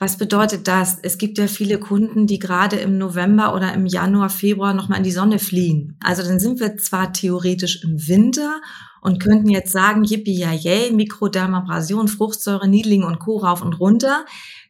Was 0.00 0.18
bedeutet 0.18 0.66
das? 0.66 0.98
Es 1.00 1.18
gibt 1.18 1.38
ja 1.38 1.46
viele 1.46 1.78
Kunden, 1.78 2.26
die 2.26 2.40
gerade 2.40 2.74
im 2.74 2.98
November 2.98 3.54
oder 3.54 3.72
im 3.72 3.86
Januar, 3.86 4.30
Februar 4.30 4.74
nochmal 4.74 4.98
in 4.98 5.04
die 5.04 5.12
Sonne 5.12 5.38
fliehen. 5.38 5.96
Also 6.02 6.24
dann 6.24 6.40
sind 6.40 6.58
wir 6.58 6.76
zwar 6.76 7.12
theoretisch 7.12 7.84
im 7.84 8.08
Winter 8.08 8.60
und 9.00 9.22
könnten 9.22 9.48
jetzt 9.48 9.70
sagen, 9.70 10.02
yippie 10.02 10.36
ja 10.36 10.52
yay, 10.52 10.90
Mikrodermabrasion, 10.90 12.08
Fruchtsäure, 12.08 12.66
Niedling 12.66 13.04
und 13.04 13.20
Co. 13.20 13.36
rauf 13.36 13.62
und 13.62 13.74
runter. 13.74 14.24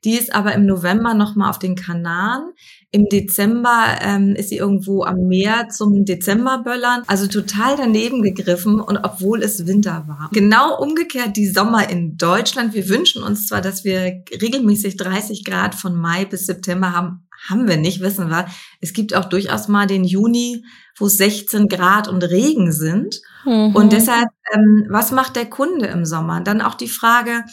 Die 0.04 0.18
ist 0.18 0.34
aber 0.34 0.52
im 0.52 0.66
November 0.66 1.14
nochmal 1.14 1.48
auf 1.48 1.58
den 1.58 1.76
Kanaren. 1.76 2.52
Im 2.94 3.08
Dezember 3.08 3.96
ähm, 4.02 4.34
ist 4.36 4.50
sie 4.50 4.58
irgendwo 4.58 5.02
am 5.04 5.26
Meer 5.26 5.70
zum 5.70 6.04
Dezemberböllern. 6.04 7.04
Also 7.06 7.26
total 7.26 7.74
daneben 7.76 8.22
gegriffen 8.22 8.80
und 8.80 8.98
obwohl 8.98 9.42
es 9.42 9.66
Winter 9.66 10.04
war. 10.06 10.28
Genau 10.34 10.78
umgekehrt 10.78 11.38
die 11.38 11.48
Sommer 11.48 11.88
in 11.88 12.18
Deutschland. 12.18 12.74
Wir 12.74 12.90
wünschen 12.90 13.22
uns 13.22 13.46
zwar, 13.46 13.62
dass 13.62 13.84
wir 13.84 14.22
regelmäßig 14.30 14.98
30 14.98 15.42
Grad 15.42 15.74
von 15.74 15.96
Mai 15.96 16.26
bis 16.26 16.44
September 16.44 16.92
haben. 16.92 17.26
Haben 17.48 17.66
wir 17.66 17.78
nicht, 17.78 18.00
wissen 18.02 18.28
wir. 18.28 18.46
Es 18.82 18.92
gibt 18.92 19.14
auch 19.14 19.24
durchaus 19.24 19.68
mal 19.68 19.86
den 19.86 20.04
Juni, 20.04 20.62
wo 20.98 21.06
es 21.06 21.16
16 21.16 21.68
Grad 21.68 22.08
und 22.08 22.22
Regen 22.22 22.72
sind. 22.72 23.22
Mhm. 23.46 23.74
Und 23.74 23.92
deshalb, 23.92 24.28
ähm, 24.52 24.86
was 24.90 25.12
macht 25.12 25.36
der 25.36 25.46
Kunde 25.46 25.86
im 25.86 26.04
Sommer? 26.04 26.42
Dann 26.42 26.60
auch 26.60 26.74
die 26.74 26.88
Frage, 26.88 27.44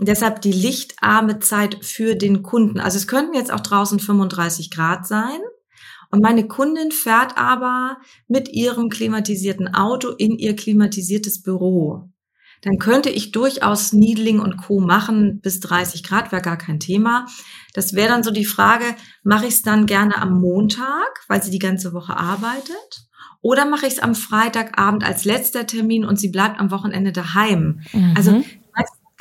Deshalb 0.00 0.40
die 0.40 0.52
lichtarme 0.52 1.38
Zeit 1.38 1.84
für 1.84 2.14
den 2.14 2.42
Kunden. 2.42 2.80
Also 2.80 2.96
es 2.96 3.06
könnten 3.06 3.34
jetzt 3.34 3.52
auch 3.52 3.60
draußen 3.60 4.00
35 4.00 4.70
Grad 4.70 5.06
sein. 5.06 5.40
Und 6.10 6.22
meine 6.22 6.46
Kundin 6.46 6.92
fährt 6.92 7.38
aber 7.38 7.98
mit 8.28 8.50
ihrem 8.50 8.90
klimatisierten 8.90 9.74
Auto 9.74 10.10
in 10.10 10.32
ihr 10.38 10.56
klimatisiertes 10.56 11.42
Büro. 11.42 12.10
Dann 12.62 12.78
könnte 12.78 13.10
ich 13.10 13.32
durchaus 13.32 13.92
Needling 13.92 14.38
und 14.38 14.56
Co. 14.56 14.78
machen. 14.78 15.40
Bis 15.40 15.60
30 15.60 16.04
Grad 16.04 16.30
wäre 16.30 16.42
gar 16.42 16.58
kein 16.58 16.78
Thema. 16.78 17.26
Das 17.74 17.94
wäre 17.94 18.08
dann 18.08 18.22
so 18.22 18.30
die 18.30 18.44
Frage, 18.44 18.84
mache 19.24 19.46
ich 19.46 19.54
es 19.54 19.62
dann 19.62 19.86
gerne 19.86 20.16
am 20.20 20.40
Montag, 20.40 21.24
weil 21.28 21.42
sie 21.42 21.50
die 21.50 21.58
ganze 21.58 21.92
Woche 21.92 22.16
arbeitet? 22.16 23.08
Oder 23.40 23.66
mache 23.66 23.86
ich 23.86 23.94
es 23.94 23.98
am 23.98 24.14
Freitagabend 24.14 25.04
als 25.04 25.24
letzter 25.24 25.66
Termin 25.66 26.04
und 26.04 26.20
sie 26.20 26.28
bleibt 26.28 26.60
am 26.60 26.70
Wochenende 26.70 27.10
daheim? 27.10 27.80
Mhm. 27.92 28.14
Also 28.16 28.44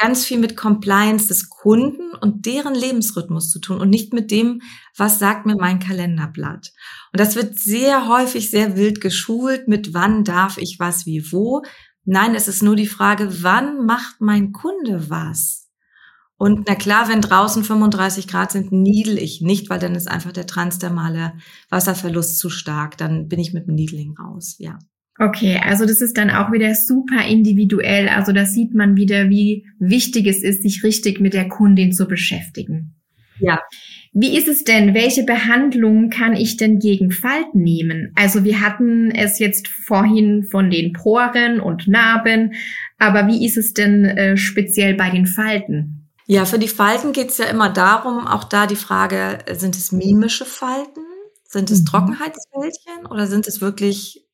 ganz 0.01 0.25
viel 0.25 0.39
mit 0.39 0.57
Compliance 0.57 1.27
des 1.27 1.49
Kunden 1.49 2.13
und 2.21 2.45
deren 2.45 2.73
Lebensrhythmus 2.73 3.51
zu 3.51 3.59
tun 3.59 3.79
und 3.79 3.89
nicht 3.89 4.13
mit 4.13 4.31
dem, 4.31 4.61
was 4.97 5.19
sagt 5.19 5.45
mir 5.45 5.55
mein 5.55 5.79
Kalenderblatt. 5.79 6.71
Und 7.11 7.19
das 7.19 7.35
wird 7.35 7.59
sehr 7.59 8.07
häufig 8.07 8.49
sehr 8.49 8.77
wild 8.77 9.01
geschult 9.01 9.67
mit 9.67 9.93
wann 9.93 10.23
darf 10.23 10.57
ich 10.57 10.79
was 10.79 11.05
wie 11.05 11.31
wo. 11.31 11.61
Nein, 12.03 12.33
es 12.33 12.47
ist 12.47 12.63
nur 12.63 12.75
die 12.75 12.87
Frage, 12.87 13.43
wann 13.43 13.85
macht 13.85 14.21
mein 14.21 14.51
Kunde 14.51 15.09
was? 15.09 15.69
Und 16.37 16.65
na 16.67 16.73
klar, 16.73 17.07
wenn 17.07 17.21
draußen 17.21 17.63
35 17.63 18.27
Grad 18.27 18.51
sind, 18.51 18.71
niedel 18.71 19.19
ich 19.19 19.41
nicht, 19.41 19.69
weil 19.69 19.77
dann 19.77 19.93
ist 19.93 20.09
einfach 20.09 20.31
der 20.31 20.47
transdermale 20.47 21.33
Wasserverlust 21.69 22.39
zu 22.39 22.49
stark. 22.49 22.97
Dann 22.97 23.27
bin 23.27 23.39
ich 23.39 23.53
mit 23.53 23.67
dem 23.67 23.75
Needling 23.75 24.17
raus, 24.17 24.55
ja. 24.57 24.79
Okay, 25.21 25.61
also 25.63 25.85
das 25.85 26.01
ist 26.01 26.17
dann 26.17 26.31
auch 26.31 26.51
wieder 26.51 26.73
super 26.73 27.23
individuell. 27.27 28.09
Also 28.09 28.31
da 28.31 28.43
sieht 28.47 28.73
man 28.73 28.95
wieder, 28.95 29.29
wie 29.29 29.67
wichtig 29.77 30.25
es 30.25 30.41
ist, 30.41 30.63
sich 30.63 30.83
richtig 30.83 31.19
mit 31.19 31.35
der 31.35 31.47
Kundin 31.47 31.93
zu 31.93 32.07
beschäftigen. 32.07 32.95
Ja. 33.39 33.61
Wie 34.13 34.35
ist 34.35 34.47
es 34.47 34.63
denn? 34.63 34.95
Welche 34.95 35.23
Behandlung 35.23 36.09
kann 36.09 36.35
ich 36.35 36.57
denn 36.57 36.79
gegen 36.79 37.11
Falten 37.11 37.61
nehmen? 37.61 38.11
Also 38.15 38.43
wir 38.43 38.61
hatten 38.61 39.11
es 39.11 39.37
jetzt 39.37 39.67
vorhin 39.67 40.43
von 40.43 40.71
den 40.71 40.91
Poren 40.91 41.59
und 41.59 41.87
Narben, 41.87 42.53
aber 42.97 43.27
wie 43.27 43.45
ist 43.45 43.57
es 43.57 43.73
denn 43.73 44.05
äh, 44.05 44.37
speziell 44.37 44.95
bei 44.95 45.11
den 45.11 45.27
Falten? 45.27 46.09
Ja, 46.25 46.45
für 46.45 46.57
die 46.57 46.67
Falten 46.67 47.13
geht 47.13 47.29
es 47.29 47.37
ja 47.37 47.45
immer 47.45 47.69
darum, 47.69 48.25
auch 48.25 48.45
da 48.45 48.65
die 48.65 48.75
Frage, 48.75 49.37
sind 49.51 49.75
es 49.75 49.91
mimische 49.91 50.45
Falten? 50.45 51.01
Sind 51.47 51.69
es 51.69 51.81
mhm. 51.81 51.85
Trockenheitsfältchen 51.85 53.05
oder 53.07 53.27
sind 53.27 53.47
es 53.47 53.61
wirklich 53.61 54.25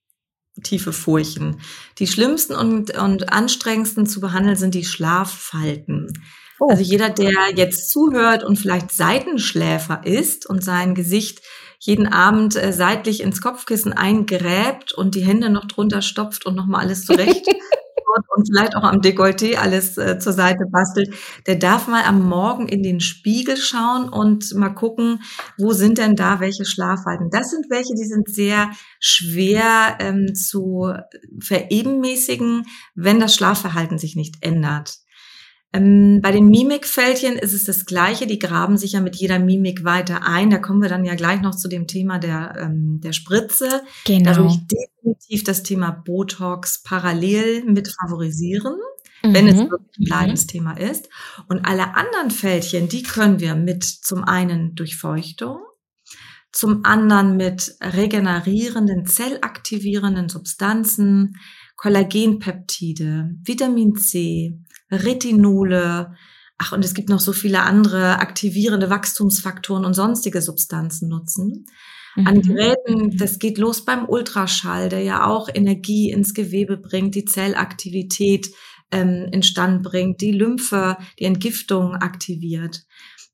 tiefe 0.63 0.93
Furchen. 0.93 1.59
Die 1.99 2.07
schlimmsten 2.07 2.53
und, 2.53 2.97
und 2.97 3.31
anstrengendsten 3.31 4.05
zu 4.05 4.19
behandeln 4.19 4.55
sind 4.55 4.73
die 4.73 4.85
Schlaffalten. 4.85 6.13
Oh. 6.59 6.69
Also 6.69 6.83
jeder, 6.83 7.09
der 7.09 7.53
jetzt 7.55 7.91
zuhört 7.91 8.43
und 8.43 8.57
vielleicht 8.57 8.91
Seitenschläfer 8.91 10.01
ist 10.05 10.47
und 10.47 10.63
sein 10.63 10.95
Gesicht 10.95 11.41
jeden 11.79 12.07
Abend 12.07 12.55
äh, 12.55 12.73
seitlich 12.73 13.21
ins 13.21 13.41
Kopfkissen 13.41 13.93
eingräbt 13.93 14.93
und 14.93 15.13
die 15.13 15.25
Hände 15.25 15.49
noch 15.49 15.65
drunter 15.65 16.01
stopft 16.01 16.45
und 16.45 16.55
nochmal 16.55 16.81
alles 16.81 17.05
zurecht 17.05 17.45
und 18.35 18.47
vielleicht 18.47 18.75
auch 18.75 18.83
am 18.83 19.01
Dekolleté 19.01 19.55
alles 19.55 19.97
äh, 19.97 20.19
zur 20.19 20.33
Seite 20.33 20.65
bastelt, 20.71 21.13
der 21.45 21.55
darf 21.55 21.87
mal 21.87 22.03
am 22.03 22.27
Morgen 22.27 22.67
in 22.67 22.83
den 22.83 22.99
Spiegel 22.99 23.57
schauen 23.57 24.09
und 24.09 24.53
mal 24.55 24.69
gucken, 24.69 25.21
wo 25.57 25.73
sind 25.73 25.97
denn 25.97 26.15
da 26.15 26.39
welche 26.39 26.65
Schlafhalten. 26.65 27.29
Das 27.29 27.51
sind 27.51 27.65
welche, 27.69 27.93
die 27.95 28.05
sind 28.05 28.29
sehr 28.29 28.71
schwer 28.99 29.97
ähm, 29.99 30.33
zu 30.35 30.93
verebenmäßigen, 31.39 32.65
wenn 32.95 33.19
das 33.19 33.35
Schlafverhalten 33.35 33.97
sich 33.97 34.15
nicht 34.15 34.35
ändert. 34.41 34.97
Ähm, 35.73 36.21
bei 36.21 36.31
den 36.31 36.47
Mimikfältchen 36.47 37.37
ist 37.37 37.53
es 37.53 37.65
das 37.65 37.85
Gleiche. 37.85 38.25
Die 38.25 38.39
graben 38.39 38.77
sich 38.77 38.93
ja 38.93 39.01
mit 39.01 39.15
jeder 39.15 39.39
Mimik 39.39 39.83
weiter 39.83 40.25
ein. 40.25 40.49
Da 40.49 40.59
kommen 40.59 40.81
wir 40.81 40.89
dann 40.89 41.05
ja 41.05 41.15
gleich 41.15 41.41
noch 41.41 41.55
zu 41.55 41.67
dem 41.67 41.87
Thema 41.87 42.19
der, 42.19 42.55
ähm, 42.57 43.01
der 43.01 43.13
Spritze. 43.13 43.81
Genau. 44.05 44.31
Da 44.31 44.37
würde 44.37 44.53
ich 44.53 44.67
definitiv 44.67 45.43
das 45.43 45.63
Thema 45.63 45.91
Botox 45.91 46.83
parallel 46.83 47.65
mit 47.65 47.89
favorisieren, 47.89 48.77
mhm. 49.23 49.33
wenn 49.33 49.47
es 49.47 49.55
mhm. 49.55 49.71
wirklich 49.71 49.97
ein 49.99 50.03
mhm. 50.03 50.07
Leidensthema 50.07 50.73
mhm. 50.73 50.77
ist. 50.77 51.09
Und 51.49 51.65
alle 51.65 51.95
anderen 51.95 52.31
Fältchen, 52.31 52.87
die 52.87 53.03
können 53.03 53.39
wir 53.39 53.55
mit 53.55 53.83
zum 53.83 54.23
einen 54.23 54.73
Durchfeuchtung, 54.73 55.59
zum 56.53 56.85
anderen 56.85 57.35
mit 57.35 57.75
regenerierenden, 57.81 59.05
zellaktivierenden 59.05 60.29
Substanzen, 60.29 61.35
Kollagenpeptide, 61.75 63.35
Vitamin 63.43 63.95
C, 63.95 64.57
Retinole, 64.91 66.15
ach, 66.57 66.71
und 66.71 66.83
es 66.83 66.93
gibt 66.93 67.09
noch 67.09 67.19
so 67.19 67.33
viele 67.33 67.61
andere 67.61 68.19
aktivierende 68.19 68.89
Wachstumsfaktoren 68.89 69.85
und 69.85 69.93
sonstige 69.93 70.41
Substanzen 70.41 71.09
nutzen. 71.09 71.65
Mhm. 72.15 72.27
An 72.27 72.41
Geräten, 72.41 73.17
das 73.17 73.39
geht 73.39 73.57
los 73.57 73.85
beim 73.85 74.07
Ultraschall, 74.07 74.89
der 74.89 75.01
ja 75.01 75.25
auch 75.25 75.49
Energie 75.53 76.11
ins 76.11 76.33
Gewebe 76.33 76.77
bringt, 76.77 77.15
die 77.15 77.25
Zellaktivität 77.25 78.49
ähm, 78.91 79.27
instand 79.31 79.83
bringt, 79.83 80.21
die 80.21 80.31
Lymphe, 80.31 80.97
die 81.19 81.25
Entgiftung 81.25 81.95
aktiviert. 81.95 82.85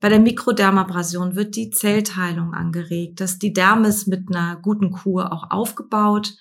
Bei 0.03 0.09
der 0.09 0.19
Mikrodermabrasion 0.19 1.35
wird 1.35 1.55
die 1.55 1.69
Zellteilung 1.69 2.53
angeregt, 2.53 3.21
dass 3.21 3.39
die 3.39 3.53
Dermis 3.53 4.05
mit 4.05 4.27
einer 4.29 4.57
guten 4.57 4.91
Kur 4.91 5.31
auch 5.31 5.49
aufgebaut. 5.49 6.33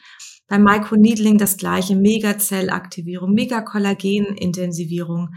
Beim 0.53 0.65
Microneedling 0.65 1.38
das 1.38 1.57
gleiche, 1.57 1.97
Megazellaktivierung, 1.97 3.33
Megakollagenintensivierung. 3.33 5.31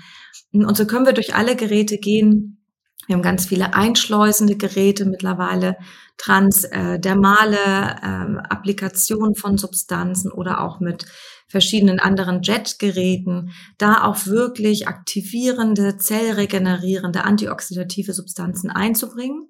Und 0.52 0.76
so 0.76 0.86
können 0.86 1.06
wir 1.06 1.14
durch 1.14 1.36
alle 1.36 1.56
Geräte 1.56 2.00
gehen. 2.00 2.62
Wir 3.08 3.16
haben 3.16 3.24
ganz 3.24 3.46
viele 3.46 3.74
einschleusende 3.74 4.58
Geräte 4.58 5.06
mittlerweile, 5.06 5.78
transdermale 6.18 7.58
ähm, 8.04 8.40
Applikationen 8.40 9.36
von 9.36 9.58
Substanzen 9.58 10.34
oder 10.34 10.60
auch 10.60 10.82
mit 10.82 11.06
verschiedenen 11.48 12.02
anderen 12.02 12.42
Jetgeräten, 12.42 13.52
da 13.78 14.04
auch 14.04 14.26
wirklich 14.26 14.90
aktivierende, 14.90 15.96
zellregenerierende, 15.96 17.24
antioxidative 17.24 18.12
Substanzen 18.12 18.70
einzubringen. 18.70 19.48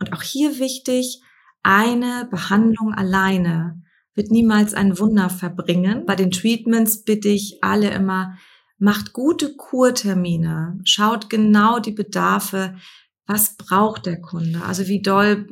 Und 0.00 0.12
auch 0.12 0.22
hier 0.22 0.58
wichtig, 0.58 1.22
eine 1.62 2.26
Behandlung 2.32 2.92
alleine 2.92 3.83
wird 4.14 4.30
niemals 4.30 4.74
ein 4.74 4.98
Wunder 4.98 5.30
verbringen. 5.30 6.06
Bei 6.06 6.14
den 6.14 6.30
Treatments 6.30 7.04
bitte 7.04 7.28
ich 7.28 7.58
alle 7.62 7.90
immer, 7.90 8.36
macht 8.78 9.12
gute 9.12 9.56
Kurtermine, 9.56 10.78
schaut 10.84 11.30
genau 11.30 11.78
die 11.78 11.92
Bedarfe, 11.92 12.76
was 13.26 13.56
braucht 13.56 14.04
der 14.04 14.20
Kunde? 14.20 14.62
Also 14.62 14.86
wie 14.86 15.00
doll 15.00 15.48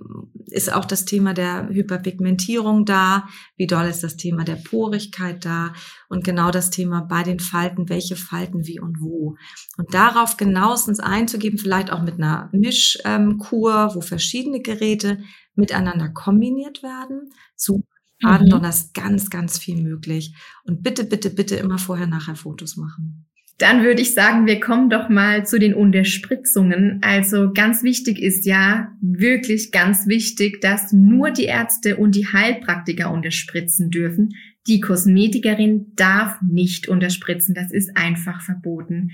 ist 0.46 0.70
auch 0.70 0.84
das 0.84 1.06
Thema 1.06 1.32
der 1.32 1.70
Hyperpigmentierung 1.70 2.84
da? 2.84 3.26
Wie 3.56 3.66
doll 3.66 3.86
ist 3.86 4.02
das 4.02 4.18
Thema 4.18 4.44
der 4.44 4.56
Porigkeit 4.56 5.44
da? 5.46 5.72
Und 6.10 6.22
genau 6.22 6.50
das 6.50 6.68
Thema 6.68 7.00
bei 7.00 7.22
den 7.22 7.40
Falten, 7.40 7.88
welche 7.88 8.16
Falten 8.16 8.66
wie 8.66 8.78
und 8.78 9.00
wo? 9.00 9.36
Und 9.78 9.94
darauf 9.94 10.36
genauestens 10.36 11.00
einzugeben, 11.00 11.58
vielleicht 11.58 11.90
auch 11.90 12.02
mit 12.02 12.16
einer 12.16 12.50
Mischkur, 12.52 13.94
wo 13.94 14.02
verschiedene 14.02 14.60
Geräte 14.60 15.22
miteinander 15.54 16.10
kombiniert 16.10 16.82
werden. 16.82 17.30
Super 17.56 17.91
Baden, 18.22 18.48
mhm. 18.48 18.64
ist 18.64 18.94
ganz, 18.94 19.30
ganz 19.30 19.58
viel 19.58 19.82
möglich. 19.82 20.34
Und 20.64 20.82
bitte, 20.82 21.04
bitte, 21.04 21.30
bitte 21.30 21.56
immer 21.56 21.78
vorher, 21.78 22.06
nachher 22.06 22.36
Fotos 22.36 22.76
machen. 22.76 23.26
Dann 23.58 23.84
würde 23.84 24.02
ich 24.02 24.14
sagen, 24.14 24.46
wir 24.46 24.58
kommen 24.58 24.90
doch 24.90 25.08
mal 25.08 25.46
zu 25.46 25.58
den 25.58 25.74
Unterspritzungen. 25.74 26.98
Also 27.02 27.52
ganz 27.52 27.82
wichtig 27.82 28.20
ist 28.20 28.46
ja, 28.46 28.88
wirklich 29.00 29.70
ganz 29.70 30.06
wichtig, 30.06 30.60
dass 30.60 30.92
nur 30.92 31.30
die 31.30 31.44
Ärzte 31.44 31.96
und 31.96 32.16
die 32.16 32.26
Heilpraktiker 32.26 33.12
unterspritzen 33.12 33.90
dürfen. 33.90 34.30
Die 34.66 34.80
Kosmetikerin 34.80 35.92
darf 35.94 36.40
nicht 36.42 36.88
unterspritzen. 36.88 37.54
Das 37.54 37.70
ist 37.70 37.96
einfach 37.96 38.40
verboten. 38.42 39.10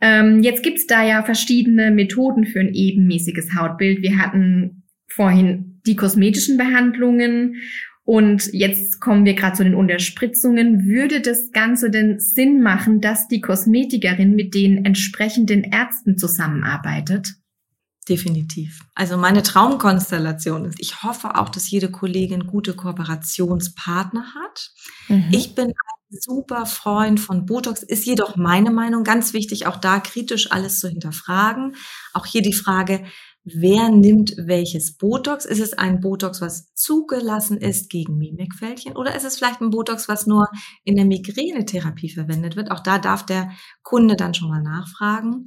Ähm, 0.00 0.42
jetzt 0.42 0.62
gibt's 0.62 0.86
da 0.86 1.04
ja 1.04 1.22
verschiedene 1.22 1.90
Methoden 1.90 2.46
für 2.46 2.60
ein 2.60 2.74
ebenmäßiges 2.74 3.54
Hautbild. 3.54 4.02
Wir 4.02 4.18
hatten 4.18 4.84
vorhin 5.06 5.80
die 5.86 5.96
kosmetischen 5.96 6.56
Behandlungen 6.56 7.56
und 8.04 8.52
jetzt 8.52 9.00
kommen 9.00 9.24
wir 9.24 9.34
gerade 9.34 9.56
zu 9.56 9.64
den 9.64 9.74
Unterspritzungen. 9.74 10.86
Würde 10.86 11.20
das 11.20 11.52
Ganze 11.52 11.90
denn 11.90 12.18
Sinn 12.18 12.62
machen, 12.62 13.00
dass 13.00 13.28
die 13.28 13.40
Kosmetikerin 13.40 14.34
mit 14.34 14.54
den 14.54 14.84
entsprechenden 14.84 15.62
Ärzten 15.62 16.18
zusammenarbeitet? 16.18 17.34
Definitiv. 18.08 18.80
Also 18.94 19.16
meine 19.16 19.42
Traumkonstellation 19.42 20.64
ist, 20.64 20.80
ich 20.80 21.04
hoffe 21.04 21.36
auch, 21.36 21.50
dass 21.50 21.70
jede 21.70 21.90
Kollegin 21.90 22.46
gute 22.46 22.74
Kooperationspartner 22.74 24.34
hat. 24.34 24.70
Mhm. 25.08 25.28
Ich 25.30 25.54
bin 25.54 25.68
ein 25.68 26.18
super 26.18 26.66
Freund 26.66 27.20
von 27.20 27.46
Botox, 27.46 27.82
ist 27.84 28.06
jedoch 28.06 28.34
meine 28.34 28.72
Meinung 28.72 29.04
ganz 29.04 29.32
wichtig, 29.32 29.66
auch 29.66 29.76
da 29.76 30.00
kritisch 30.00 30.50
alles 30.50 30.80
zu 30.80 30.88
hinterfragen. 30.88 31.76
Auch 32.12 32.26
hier 32.26 32.42
die 32.42 32.54
Frage, 32.54 33.04
wer 33.44 33.88
nimmt 33.88 34.34
welches 34.36 34.96
Botox? 34.96 35.44
Ist 35.44 35.60
es 35.60 35.72
ein 35.72 36.00
Botox, 36.00 36.40
was 36.40 36.72
zugelassen 36.74 37.56
ist 37.56 37.90
gegen 37.90 38.18
Mimikfältchen 38.18 38.96
oder 38.96 39.14
ist 39.14 39.24
es 39.24 39.36
vielleicht 39.36 39.60
ein 39.60 39.70
Botox, 39.70 40.08
was 40.08 40.26
nur 40.26 40.48
in 40.84 40.96
der 40.96 41.04
Migränetherapie 41.04 42.10
verwendet 42.10 42.56
wird? 42.56 42.70
Auch 42.70 42.80
da 42.80 42.98
darf 42.98 43.24
der 43.24 43.50
Kunde 43.82 44.16
dann 44.16 44.34
schon 44.34 44.48
mal 44.48 44.62
nachfragen. 44.62 45.46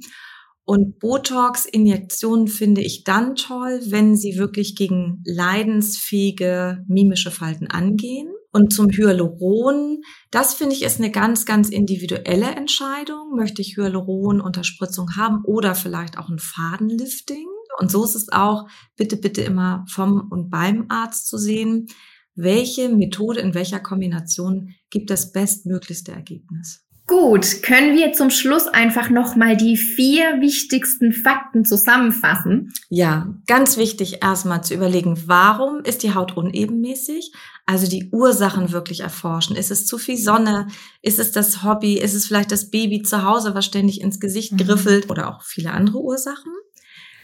Und 0.66 0.98
Botox-Injektionen 0.98 2.48
finde 2.48 2.80
ich 2.80 3.04
dann 3.04 3.36
toll, 3.36 3.80
wenn 3.88 4.16
sie 4.16 4.38
wirklich 4.38 4.76
gegen 4.76 5.22
leidensfähige 5.26 6.82
mimische 6.88 7.30
Falten 7.30 7.66
angehen. 7.66 8.28
Und 8.50 8.72
zum 8.72 8.88
Hyaluron, 8.88 10.00
das 10.30 10.54
finde 10.54 10.74
ich 10.74 10.82
ist 10.82 11.00
eine 11.00 11.10
ganz, 11.10 11.44
ganz 11.44 11.68
individuelle 11.68 12.46
Entscheidung. 12.46 13.34
Möchte 13.36 13.60
ich 13.60 13.76
Hyaluron-Unterspritzung 13.76 15.16
haben 15.16 15.42
oder 15.44 15.74
vielleicht 15.74 16.16
auch 16.18 16.30
ein 16.30 16.38
Fadenlifting? 16.38 17.46
Und 17.78 17.90
so 17.90 18.04
ist 18.04 18.14
es 18.14 18.30
auch, 18.30 18.68
bitte, 18.96 19.16
bitte 19.16 19.42
immer 19.42 19.84
vom 19.88 20.28
und 20.30 20.50
beim 20.50 20.86
Arzt 20.88 21.28
zu 21.28 21.38
sehen, 21.38 21.88
welche 22.34 22.88
Methode 22.88 23.40
in 23.40 23.54
welcher 23.54 23.80
Kombination 23.80 24.74
gibt 24.90 25.10
das 25.10 25.32
bestmöglichste 25.32 26.12
Ergebnis. 26.12 26.84
Gut, 27.06 27.62
können 27.62 27.94
wir 27.98 28.14
zum 28.14 28.30
Schluss 28.30 28.66
einfach 28.66 29.10
nochmal 29.10 29.58
die 29.58 29.76
vier 29.76 30.40
wichtigsten 30.40 31.12
Fakten 31.12 31.66
zusammenfassen? 31.66 32.72
Ja, 32.88 33.34
ganz 33.46 33.76
wichtig 33.76 34.22
erstmal 34.22 34.64
zu 34.64 34.72
überlegen, 34.72 35.22
warum 35.26 35.80
ist 35.84 36.02
die 36.02 36.14
Haut 36.14 36.34
unebenmäßig? 36.34 37.30
Also 37.66 37.86
die 37.88 38.08
Ursachen 38.10 38.72
wirklich 38.72 39.00
erforschen. 39.00 39.54
Ist 39.54 39.70
es 39.70 39.84
zu 39.84 39.98
viel 39.98 40.16
Sonne? 40.16 40.68
Ist 41.02 41.18
es 41.18 41.30
das 41.30 41.62
Hobby? 41.62 41.98
Ist 41.98 42.14
es 42.14 42.26
vielleicht 42.26 42.52
das 42.52 42.70
Baby 42.70 43.02
zu 43.02 43.22
Hause, 43.22 43.54
was 43.54 43.66
ständig 43.66 44.00
ins 44.00 44.18
Gesicht 44.18 44.52
mhm. 44.52 44.58
griffelt? 44.58 45.10
Oder 45.10 45.28
auch 45.28 45.42
viele 45.42 45.72
andere 45.72 46.00
Ursachen? 46.00 46.52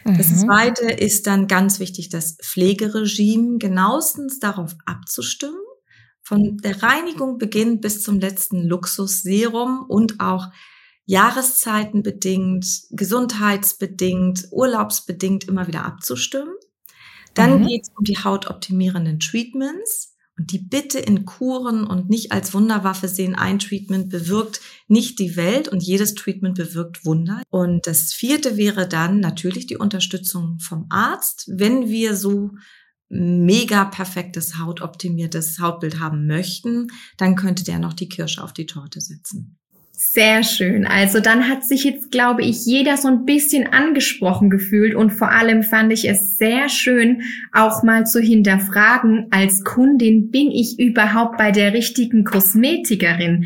Das 0.05 0.29
mhm. 0.29 0.37
zweite 0.37 0.91
ist 0.91 1.27
dann 1.27 1.47
ganz 1.47 1.79
wichtig, 1.79 2.09
das 2.09 2.37
Pflegeregime 2.41 3.57
genauestens 3.57 4.39
darauf 4.39 4.75
abzustimmen 4.85 5.61
von 6.31 6.57
der 6.59 6.81
Reinigung 6.81 7.37
beginnt 7.37 7.81
bis 7.81 8.03
zum 8.03 8.19
letzten 8.21 8.63
Luxusserum 8.63 9.83
und 9.87 10.21
auch 10.21 10.47
jahreszeitenbedingt, 11.05 12.65
gesundheitsbedingt, 12.91 14.47
urlaubsbedingt 14.51 15.45
immer 15.45 15.67
wieder 15.67 15.83
abzustimmen. 15.83 16.53
Dann 17.33 17.59
mhm. 17.59 17.67
geht 17.67 17.81
es 17.83 17.89
um 17.97 18.05
die 18.05 18.17
hautoptimierenden 18.17 19.19
Treatments 19.19 20.10
und 20.37 20.51
die 20.51 20.59
bitte 20.59 20.99
in 20.99 21.25
Kuren 21.25 21.85
und 21.85 22.09
nicht 22.09 22.31
als 22.31 22.53
Wunderwaffe 22.53 23.07
sehen. 23.07 23.35
Ein 23.35 23.59
Treatment 23.59 24.09
bewirkt 24.09 24.61
nicht 24.87 25.19
die 25.19 25.35
Welt 25.35 25.67
und 25.67 25.83
jedes 25.83 26.15
Treatment 26.15 26.57
bewirkt 26.57 27.05
Wunder. 27.05 27.43
Und 27.49 27.85
das 27.87 28.13
vierte 28.13 28.57
wäre 28.57 28.87
dann 28.87 29.19
natürlich 29.19 29.67
die 29.67 29.77
Unterstützung 29.77 30.59
vom 30.59 30.87
Arzt, 30.89 31.45
wenn 31.47 31.89
wir 31.89 32.15
so 32.15 32.51
mega 33.09 33.85
perfektes 33.85 34.57
hautoptimiertes 34.57 35.59
Hautbild 35.59 35.99
haben 35.99 36.27
möchten, 36.27 36.87
dann 37.17 37.35
könnte 37.35 37.65
der 37.65 37.77
noch 37.77 37.93
die 37.93 38.07
Kirsche 38.07 38.41
auf 38.41 38.53
die 38.53 38.65
Torte 38.65 39.01
setzen. 39.01 39.60
Sehr 40.03 40.43
schön. 40.43 40.87
Also 40.87 41.19
dann 41.19 41.47
hat 41.47 41.63
sich 41.63 41.83
jetzt, 41.83 42.11
glaube 42.11 42.41
ich, 42.41 42.65
jeder 42.65 42.97
so 42.97 43.07
ein 43.07 43.23
bisschen 43.23 43.71
angesprochen 43.71 44.49
gefühlt 44.49 44.95
und 44.95 45.11
vor 45.11 45.31
allem 45.31 45.61
fand 45.61 45.93
ich 45.93 46.09
es 46.09 46.37
sehr 46.37 46.69
schön, 46.69 47.21
auch 47.53 47.83
mal 47.83 48.07
zu 48.07 48.19
hinterfragen, 48.19 49.27
als 49.29 49.63
Kundin 49.63 50.31
bin 50.31 50.49
ich 50.49 50.79
überhaupt 50.79 51.37
bei 51.37 51.51
der 51.51 51.73
richtigen 51.73 52.23
Kosmetikerin? 52.23 53.45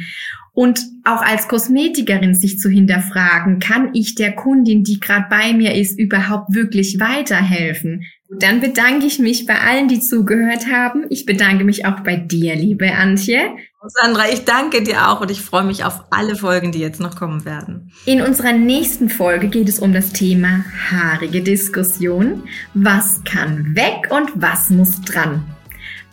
Und 0.54 0.80
auch 1.04 1.22
als 1.22 1.50
Kosmetikerin 1.50 2.34
sich 2.34 2.58
zu 2.58 2.70
hinterfragen, 2.70 3.60
kann 3.60 3.89
ich 3.94 4.15
der 4.15 4.32
Kundin, 4.32 4.86
die 4.86 5.02
gerade 5.02 5.26
bei 5.30 5.52
mir 5.52 5.76
ist, 5.76 6.00
überhaupt 6.00 6.56
wirklich 6.56 7.02
weiterhelfen? 7.02 8.06
Dann 8.39 8.62
bedanke 8.62 9.06
ich 9.06 9.20
mich 9.20 9.46
bei 9.46 9.60
allen, 9.60 9.89
die 9.89 10.00
zugehört 10.00 10.68
haben. 10.72 11.06
Ich 11.10 11.26
bedanke 11.26 11.65
mich 11.65 11.86
auch 11.86 12.00
bei 12.00 12.15
dir, 12.15 12.56
liebe 12.56 12.94
Antje. 12.94 13.41
Sandra, 13.88 14.30
ich 14.32 14.45
danke 14.45 14.84
dir 14.84 15.10
auch 15.10 15.21
und 15.21 15.32
ich 15.32 15.41
freue 15.41 15.63
mich 15.63 15.84
auf 15.84 16.06
alle 16.10 16.36
Folgen, 16.36 16.71
die 16.71 16.80
jetzt 16.80 17.00
noch 17.00 17.15
kommen 17.15 17.45
werden. 17.45 17.91
In 18.06 18.21
unserer 18.21 18.54
nächsten 18.54 19.10
Folge 19.10 19.48
geht 19.48 19.69
es 19.69 19.80
um 19.80 19.93
das 19.93 20.12
Thema 20.12 20.65
haarige 20.89 21.41
Diskussion. 21.41 22.43
Was 22.74 23.24
kann 23.24 23.76
weg 23.76 24.10
und 24.10 24.32
was 24.36 24.69
muss 24.69 25.02
dran? 25.02 25.43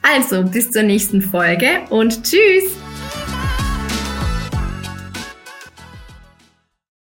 Also 0.03 0.43
bis 0.43 0.71
zur 0.71 0.83
nächsten 0.83 1.23
Folge 1.23 1.69
und 1.91 2.25
tschüss! 2.25 2.92